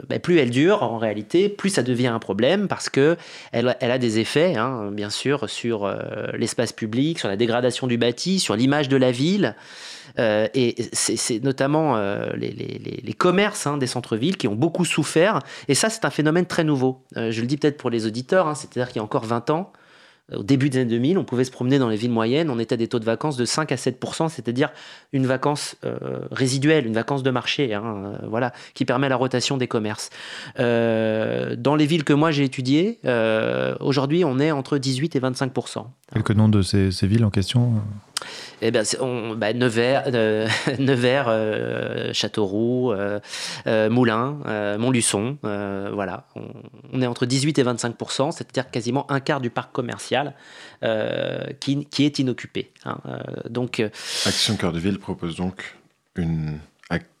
[0.09, 3.15] ben, plus elle dure, en réalité, plus ça devient un problème parce que
[3.51, 5.95] elle, elle a des effets, hein, bien sûr, sur euh,
[6.37, 9.55] l'espace public, sur la dégradation du bâti, sur l'image de la ville.
[10.19, 15.39] Euh, et c'est notamment euh, les, commerces hein, des centres-villes qui ont beaucoup souffert.
[15.67, 17.03] Et ça, c'est un phénomène très nouveau.
[17.17, 19.49] Euh, je le dis peut-être pour les auditeurs, hein, c'est-à-dire qu'il y a encore 20
[19.49, 19.71] ans,
[20.33, 22.73] au début des années 2000, on pouvait se promener dans les villes moyennes, on était
[22.73, 24.71] à des taux de vacances de 5 à 7% c'est-à-dire
[25.11, 25.75] une vacance
[26.31, 30.11] résiduelle, une vacance de marché, hein, voilà, qui permet la rotation des commerces.
[30.57, 32.99] Dans les villes que moi j'ai étudiées,
[33.81, 35.51] aujourd'hui on est entre 18 et 25
[36.13, 37.81] Quelques noms de ces, ces villes en question
[38.61, 40.47] eh ben, on, bah, Nevers, euh,
[40.79, 43.19] Nevers euh, Châteauroux, euh,
[43.89, 44.37] Moulins,
[44.77, 45.37] Montluçon.
[45.41, 46.27] voilà.
[46.93, 50.35] On, est entre 18 et 25% c'est-à-dire quasiment un quart du parc commercial
[51.59, 52.71] qui, qui, est inoccupé.
[52.85, 52.97] Hein.
[53.49, 53.83] donc,
[54.25, 55.75] Action Cœur de Ville propose donc
[56.15, 56.59] une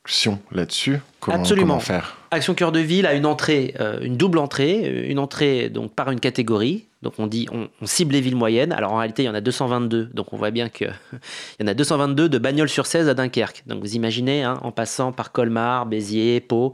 [0.05, 1.79] action là-dessus comment, Absolument.
[1.79, 2.17] faire?
[2.31, 6.19] Action Cœur de Ville a une entrée, une double entrée, une entrée donc par une
[6.19, 8.71] catégorie donc on dit, on, cible les villes moyennes.
[8.71, 10.05] Alors en réalité, il y en a 222.
[10.13, 10.87] Donc on voit bien qu'il
[11.59, 13.63] y en a 222 de bagnoles sur 16 à Dunkerque.
[13.67, 16.73] Donc vous imaginez, hein, en passant par Colmar, Béziers, Pau.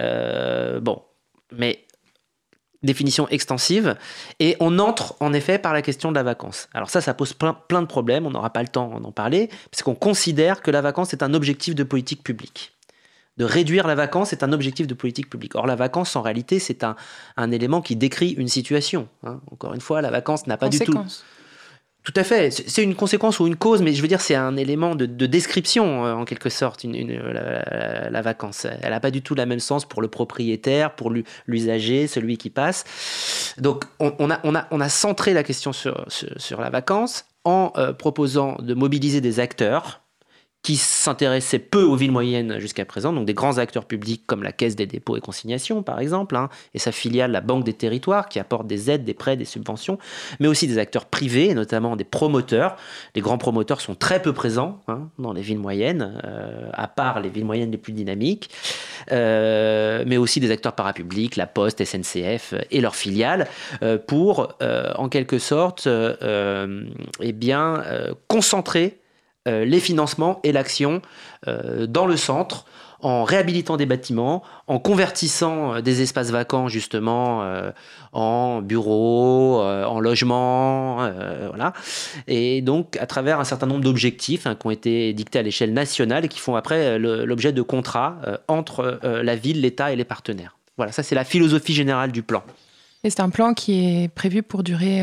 [0.00, 1.02] Euh, bon,
[1.52, 1.84] mais
[2.82, 3.96] définition extensive.
[4.38, 6.68] Et on entre en effet par la question de la vacance.
[6.74, 8.26] Alors ça, ça pose plein, plein de problèmes.
[8.26, 11.34] On n'aura pas le temps d'en parler, parce qu'on considère que la vacance est un
[11.34, 12.72] objectif de politique publique
[13.38, 15.54] de réduire la vacance est un objectif de politique publique.
[15.54, 16.96] Or, la vacance, en réalité, c'est un,
[17.52, 19.08] élément qui décrit une situation.
[19.22, 19.40] Hein.
[19.50, 20.98] Encore une fois, la vacance n'a pas du tout.
[22.04, 22.50] Tout à fait.
[22.50, 26.06] C'est une conséquence ou une cause, mais je veux dire, c'est un élément de, description,
[26.06, 28.66] euh, en quelque sorte, la, vacance.
[28.80, 31.12] Elle n'a pas du tout la même sens pour le propriétaire, pour
[31.46, 32.84] l'usager, celui qui passe.
[33.58, 39.20] Donc, on, a, centré la question sur, sur, la vacance en euh, proposant de mobiliser
[39.20, 40.00] des acteurs
[40.62, 44.52] qui s'intéressaient peu aux villes moyennes jusqu'à présent, donc des grands acteurs publics comme la
[44.52, 48.28] Caisse des dépôts et consignations par exemple, hein, et sa filiale la Banque des territoires
[48.28, 49.98] qui apporte des aides, des prêts, des subventions,
[50.40, 52.76] mais aussi des acteurs privés, notamment des promoteurs.
[53.14, 57.20] Les grands promoteurs sont très peu présents hein, dans les villes moyennes, euh, à part
[57.20, 58.50] les villes moyennes les plus dynamiques,
[59.12, 63.46] euh, mais aussi des acteurs parapublics, la Poste, SNCF et leurs filiales,
[63.82, 67.82] euh, pour en quelque sorte eh bien,
[68.26, 69.07] concentrer euh,
[69.64, 71.02] les financements et l'action
[71.46, 72.64] euh, dans le centre
[73.00, 77.44] en réhabilitant des bâtiments, en convertissant euh, des espaces vacants justement
[78.12, 80.96] en bureaux, en logements,
[81.48, 81.72] voilà.
[82.26, 85.72] Et donc à travers un certain nombre d'objectifs hein, qui ont été dictés à l'échelle
[85.72, 88.16] nationale et qui font après l'objet de contrats
[88.48, 90.56] entre la ville, l'État et les partenaires.
[90.76, 92.42] Voilà, ça c'est la philosophie générale du plan.
[93.04, 95.02] Et c'est un plan qui est prévu pour durer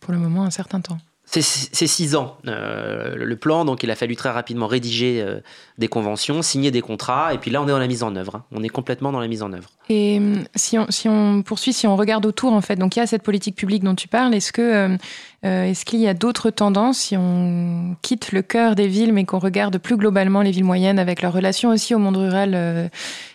[0.00, 0.98] pour le moment un certain temps.
[1.40, 2.36] C'est six ans.
[2.46, 5.40] Euh, le plan, donc il a fallu très rapidement rédiger euh,
[5.78, 8.36] des conventions, signer des contrats, et puis là on est dans la mise en œuvre.
[8.36, 8.44] Hein.
[8.52, 9.70] On est complètement dans la mise en œuvre.
[9.88, 10.78] Et hum, si
[11.08, 13.82] on, poursuit, si on regarde autour, en fait, donc il y a cette politique publique
[13.82, 14.34] dont tu parles.
[14.34, 14.96] Est-ce que euh,
[15.44, 19.24] euh, est-ce qu'il y a d'autres tendances si on quitte le cœur des villes, mais
[19.24, 22.88] qu'on regarde plus globalement les villes moyennes avec leur relation aussi au monde rural euh,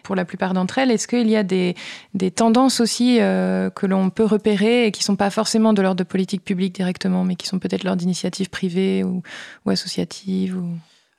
[0.07, 0.89] pour la plupart d'entre elles.
[0.89, 1.75] Est-ce qu'il y a des,
[2.33, 6.45] tendances aussi que l'on peut repérer et qui sont pas forcément de l'ordre de politique
[6.45, 9.21] publique directement, mais qui sont peut-être l'ordre d'initiatives privées ou,
[9.65, 10.69] ou associatives ou...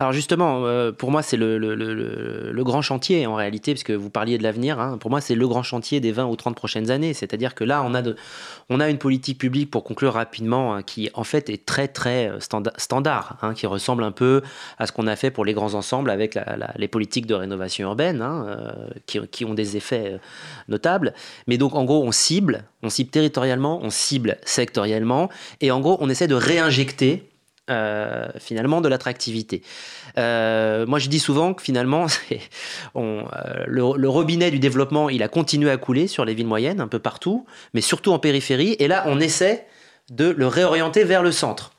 [0.00, 4.44] Alors justement, euh, pour moi, c'est le, grand chantier en réalité, puisque vous parliez de
[4.44, 4.78] l'avenir.
[4.78, 7.14] Hein, pour moi, c'est le grand chantier des 20 ou 30 prochaines années.
[7.14, 11.50] C'est-à-dire que là, on a, une politique publique, pour conclure rapidement, hein, qui en fait
[11.50, 12.38] est très très euh,
[12.76, 14.42] standard, hein, qui ressemble un peu
[14.78, 16.38] à ce qu'on a fait pour les grands ensembles avec
[16.76, 18.70] les politiques de rénovation urbaine, euh,
[19.06, 20.20] qui, ont des effets
[20.68, 21.12] notables.
[21.48, 25.28] Mais donc, en gros, on cible, on cible territorialement, on cible sectoriellement,
[25.60, 27.27] et en gros, on essaie de réinjecter
[27.70, 29.62] euh, finalement de l'attractivité.
[30.16, 32.06] Euh, moi, je dis souvent que finalement,
[32.94, 36.80] on, euh, le, robinet du développement, il a continué à couler sur les villes moyennes,
[36.80, 38.76] un peu partout, mais surtout en périphérie.
[38.78, 39.66] Et là, on essaie
[40.10, 41.72] de le réorienter vers le centre.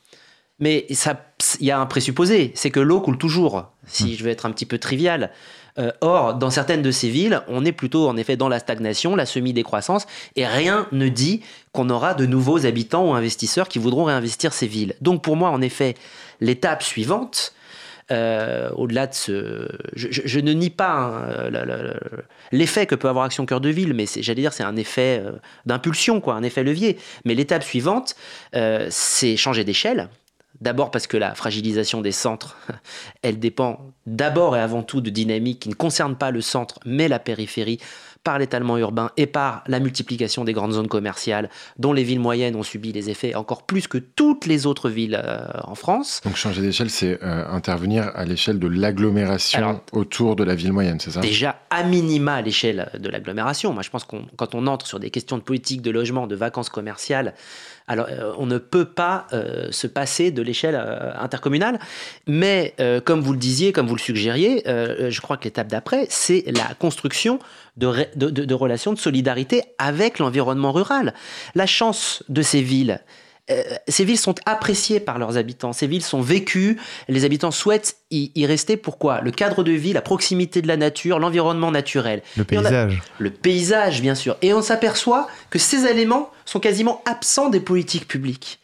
[0.59, 4.13] Mais il y a un présupposé, c'est que l'eau coule toujours, si mmh.
[4.17, 5.31] je veux être un petit peu trivial.
[5.79, 9.15] Euh, or, dans certaines de ces villes, on est plutôt en effet dans la stagnation,
[9.15, 14.03] la semi-décroissance, et rien ne dit qu'on aura de nouveaux habitants ou investisseurs qui voudront
[14.05, 14.95] réinvestir ces villes.
[15.01, 15.95] Donc pour moi, en effet,
[16.41, 17.53] l'étape suivante,
[18.11, 19.69] euh, au-delà de ce...
[19.95, 21.51] Je, ne nie pas hein,
[22.51, 25.33] l'effet que peut avoir Action Cœur de Ville, mais j'allais dire c'est un effet euh,
[25.65, 26.97] d'impulsion, quoi, un effet levier.
[27.23, 28.15] Mais l'étape suivante,
[28.89, 30.09] c'est changer d'échelle.
[30.61, 32.57] D'abord parce que la fragilisation des centres,
[33.21, 37.07] elle dépend d'abord et avant tout de dynamiques qui ne concernent pas le centre mais
[37.07, 37.79] la périphérie,
[38.23, 42.55] par l'étalement urbain et par la multiplication des grandes zones commerciales, dont les villes moyennes
[42.55, 46.21] ont subi les effets encore plus que toutes les autres villes euh, en France.
[46.23, 50.99] Donc changer d'échelle, c'est euh, intervenir à l'échelle de l'agglomération autour de la ville moyenne,
[50.99, 51.21] c'est ça?
[51.21, 53.73] Déjà, à minima à l'échelle de l'agglomération.
[53.73, 56.35] Moi, je pense que quand on entre sur des questions de politique, de logement, de
[56.35, 57.33] vacances commerciales,
[57.89, 61.79] alors, euh, on ne peut pas euh, se passer de l'échelle euh, intercommunale,
[62.27, 66.43] mais comme vous le disiez, comme vous le suggériez, je crois que l'étape d'après, c'est
[66.47, 67.39] la construction
[67.77, 71.13] de, de, relations de solidarité avec l'environnement rural.
[71.55, 73.01] La chance de ces villes,
[73.87, 78.45] ces villes sont appréciées par leurs habitants, ces villes sont vécues, les habitants souhaitent y,
[78.45, 78.77] rester.
[78.77, 79.21] Pourquoi?
[79.21, 82.21] Le cadre de vie, la proximité de la nature, l'environnement naturel.
[82.37, 83.01] Le paysage.
[83.17, 84.37] le paysage, bien sûr.
[84.41, 88.58] Et on s'aperçoit que ces éléments sont quasiment absents des politiques publiques.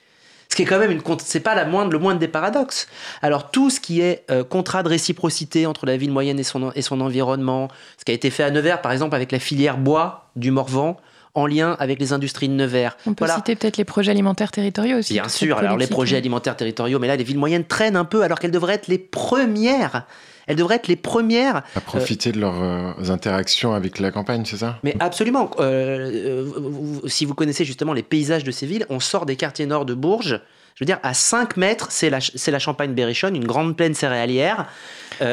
[0.56, 2.88] Ce qui est quand même une c'est pas la moindre, le moindre des paradoxes.
[3.22, 6.72] Alors tout ce qui est euh, contrat de réciprocité entre la ville moyenne et son,
[6.72, 9.78] et son environnement, ce qui a été fait à Nevers par exemple avec la filière
[9.78, 10.95] bois du Morvan,
[11.34, 12.95] en lien avec les industries de Nevers.
[13.06, 15.12] On peut citer peut-être les projets alimentaires territoriaux aussi.
[15.12, 18.24] Bien sûr, alors les projets alimentaires territoriaux, mais là les villes moyennes traînent un peu
[18.24, 20.06] alors qu'elles devraient être les premières
[20.47, 21.63] elles devraient être les premières.
[21.75, 24.79] À profiter de leurs euh, interactions avec la campagne, c'est ça?
[24.83, 25.51] Mais absolument.
[25.59, 29.65] Euh, euh, si vous connaissez justement les paysages de ces villes, on sort des quartiers
[29.65, 30.41] nord de Bourges.
[30.75, 34.67] Je veux dire, à 5 mètres, c'est la, la Champagne-Berrichonne, une grande plaine céréalière.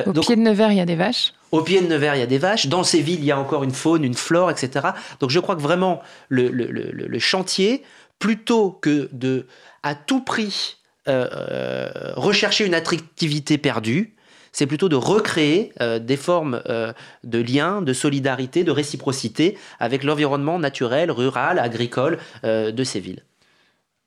[0.06, 1.32] Au pied de Nevers, il y a des vaches.
[1.50, 2.68] Au pied de Nevers, il y a des vaches.
[2.68, 4.90] Dans ces villes, il y a encore une faune, une flore, etc.
[5.18, 7.82] Donc je crois que vraiment, le, le, le, chantier,
[8.20, 9.48] plutôt que de,
[9.82, 10.76] à tout prix,
[11.08, 14.14] rechercher une attractivité perdue,
[14.53, 16.92] c'est plutôt de recréer euh, des formes euh,
[17.24, 23.22] de liens, de solidarité, de réciprocité avec l'environnement naturel, rural, agricole euh, de ces villes.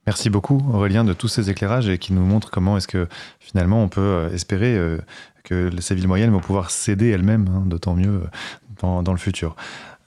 [0.06, 3.08] Merci beaucoup Aurélien de tous ces éclairages et qui nous montrent comment est-ce que
[3.40, 4.80] finalement on peut espérer
[5.44, 8.22] que ces villes moyennes vont pouvoir s'aider elles-mêmes, hein, d'autant mieux
[8.84, 9.56] dans le futur.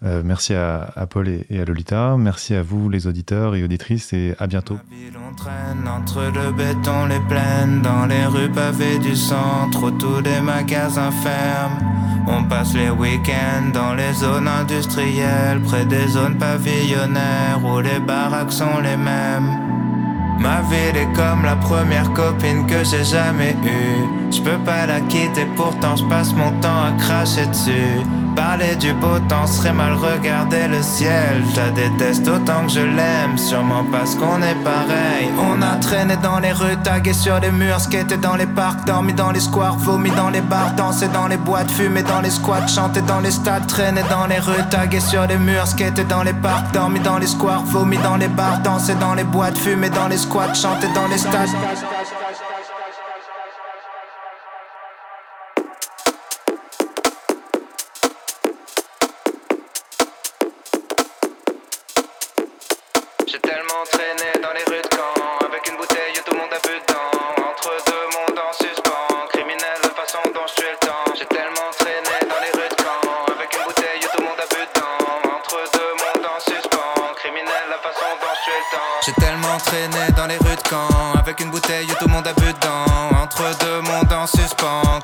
[0.05, 2.17] Euh, merci à, Paul et, à Lolita.
[2.17, 4.79] Merci à vous, les auditeurs et auditrices, et à bientôt.
[4.91, 9.91] Ville, on traîne entre le béton, les plaines, dans les rues pavées du centre, où
[9.91, 11.79] tous les magasins ferment.
[12.29, 18.53] On passe les week-ends dans les zones industrielles, près des zones pavillonnaires, où les baraques
[18.53, 19.51] sont les mêmes.
[20.39, 24.31] Ma ville est comme la première copine que j'ai jamais eue.
[24.31, 28.05] Je peux pas la quitter, pourtant je passe mon temps à cracher dessus.
[28.39, 31.43] Parler du beau temps serait mal regarder le ciel.
[31.51, 35.29] Je la déteste autant que je l'aime, sûrement parce qu'on est pareil.
[35.41, 39.13] On a traîné dans les rues, tagué sur les murs, skaté dans les parcs, dormi
[39.13, 42.69] dans les squares, vomi dans les bars, dansé dans les boîtes, fumé dans les squats,
[42.69, 46.33] chanté dans les stades, traîné dans les rues, tagué sur les murs, skaté dans les
[46.33, 50.07] parcs, dormi dans les squares, vomi dans les bars, dansé dans les boîtes, fumé dans
[50.07, 51.49] les squats, chanté dans les stades.
[80.17, 83.23] dans les rues de camp, Avec une bouteille où tout le monde a bu dedans.
[83.23, 85.01] Entre deux mondes en suspens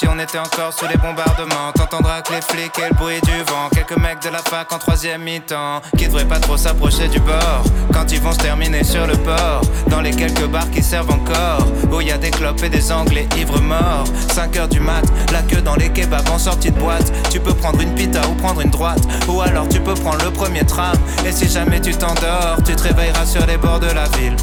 [0.00, 1.72] si on était encore sous les bombardements.
[1.74, 3.68] T'entendras que les flics et le bruit du vent.
[3.70, 7.62] Quelques mecs de la fac en troisième mi-temps qui devraient pas trop s'approcher du bord
[7.92, 9.60] quand ils vont se terminer sur le port.
[9.88, 13.28] Dans les quelques bars qui servent encore, où y a des clopes et des anglais
[13.36, 14.04] ivres morts.
[14.32, 17.12] 5 heures du mat, la queue dans les kebabs en sortie de boîte.
[17.30, 20.30] Tu peux prendre une pita ou prendre une droite, ou alors tu peux prendre le
[20.30, 20.96] premier tram.
[21.26, 24.36] Et si jamais tu t'endors, tu te réveilleras sur les bords de la ville.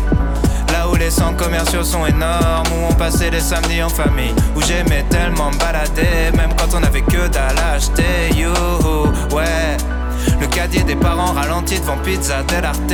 [0.74, 4.62] Là où les centres commerciaux sont énormes, où on passait les samedis en famille, où
[4.62, 9.97] j'aimais tellement me balader, même quand on avait que dalle à acheter, youhou, ouais.
[10.40, 12.94] Le caddie des parents ralenti devant Pizza Arte.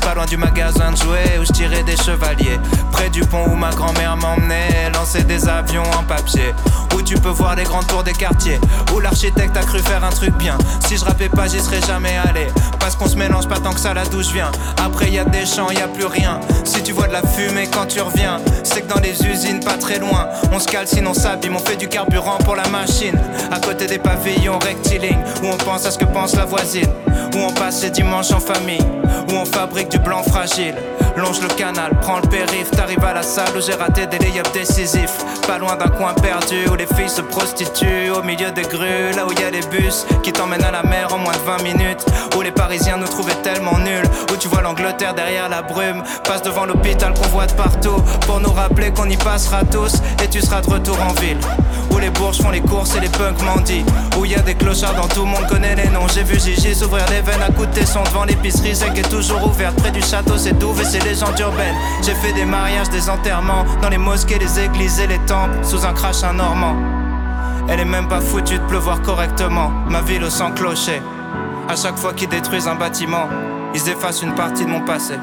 [0.00, 2.58] Pas loin du magasin de jouets où je tirais des chevaliers.
[2.90, 6.54] Près du pont où ma grand-mère m'emmenait Lancer des avions en papier.
[6.94, 8.60] Où tu peux voir les grandes tours des quartiers.
[8.94, 10.58] Où l'architecte a cru faire un truc bien.
[10.86, 12.48] Si je rappais pas j'y serais jamais allé.
[12.78, 14.50] Parce qu'on se mélange pas tant que ça là d'où je viens.
[14.84, 16.40] Après y a des champs, y a plus rien.
[16.64, 19.74] Si tu vois de la fumée quand tu reviens C'est que dans les usines pas
[19.74, 20.28] très loin.
[20.52, 23.18] On se cale sinon s'abîme, on fait du carburant pour la machine.
[23.50, 27.38] À côté des pavillons rectilignes Où on pense à ce que pense la voisine où
[27.38, 29.01] on passe les dimanches en famille.
[29.28, 30.74] Où on fabrique du blanc fragile.
[31.16, 34.32] Longe le canal, prends le périph', t'arrives à la salle où j'ai raté des lay
[34.54, 35.18] décisifs.
[35.46, 39.26] Pas loin d'un coin perdu où les filles se prostituent, au milieu des grues, là
[39.26, 42.04] où y a des bus qui t'emmènent à la mer en moins de 20 minutes.
[42.36, 46.42] Où les Parisiens nous trouvaient tellement nuls, où tu vois l'Angleterre derrière la brume, passe
[46.42, 49.94] devant l'hôpital qu'on voit de partout, pour nous rappeler qu'on y passera tous
[50.24, 51.38] et tu seras de retour en ville.
[51.90, 53.84] Où les bourges font les courses et les punks mendient,
[54.18, 56.08] où y a des clochards dans tout le monde connaît les noms.
[56.14, 59.76] J'ai vu Gigi s'ouvrir les veines à coups de tesson devant l'épicerie, toujours ouverte.
[59.76, 61.74] Près du château, c'est doux et c'est légendes urbaines.
[62.02, 63.64] J'ai fait des mariages, des enterrements.
[63.80, 66.76] Dans les mosquées, les églises et les temples Sous un crash un normand.
[67.68, 69.70] Elle est même pas foutue de pleuvoir correctement.
[69.88, 71.00] Ma ville au sang clocher
[71.68, 73.28] À chaque fois qu'ils détruisent un bâtiment
[73.74, 75.14] Ils effacent une partie de mon passé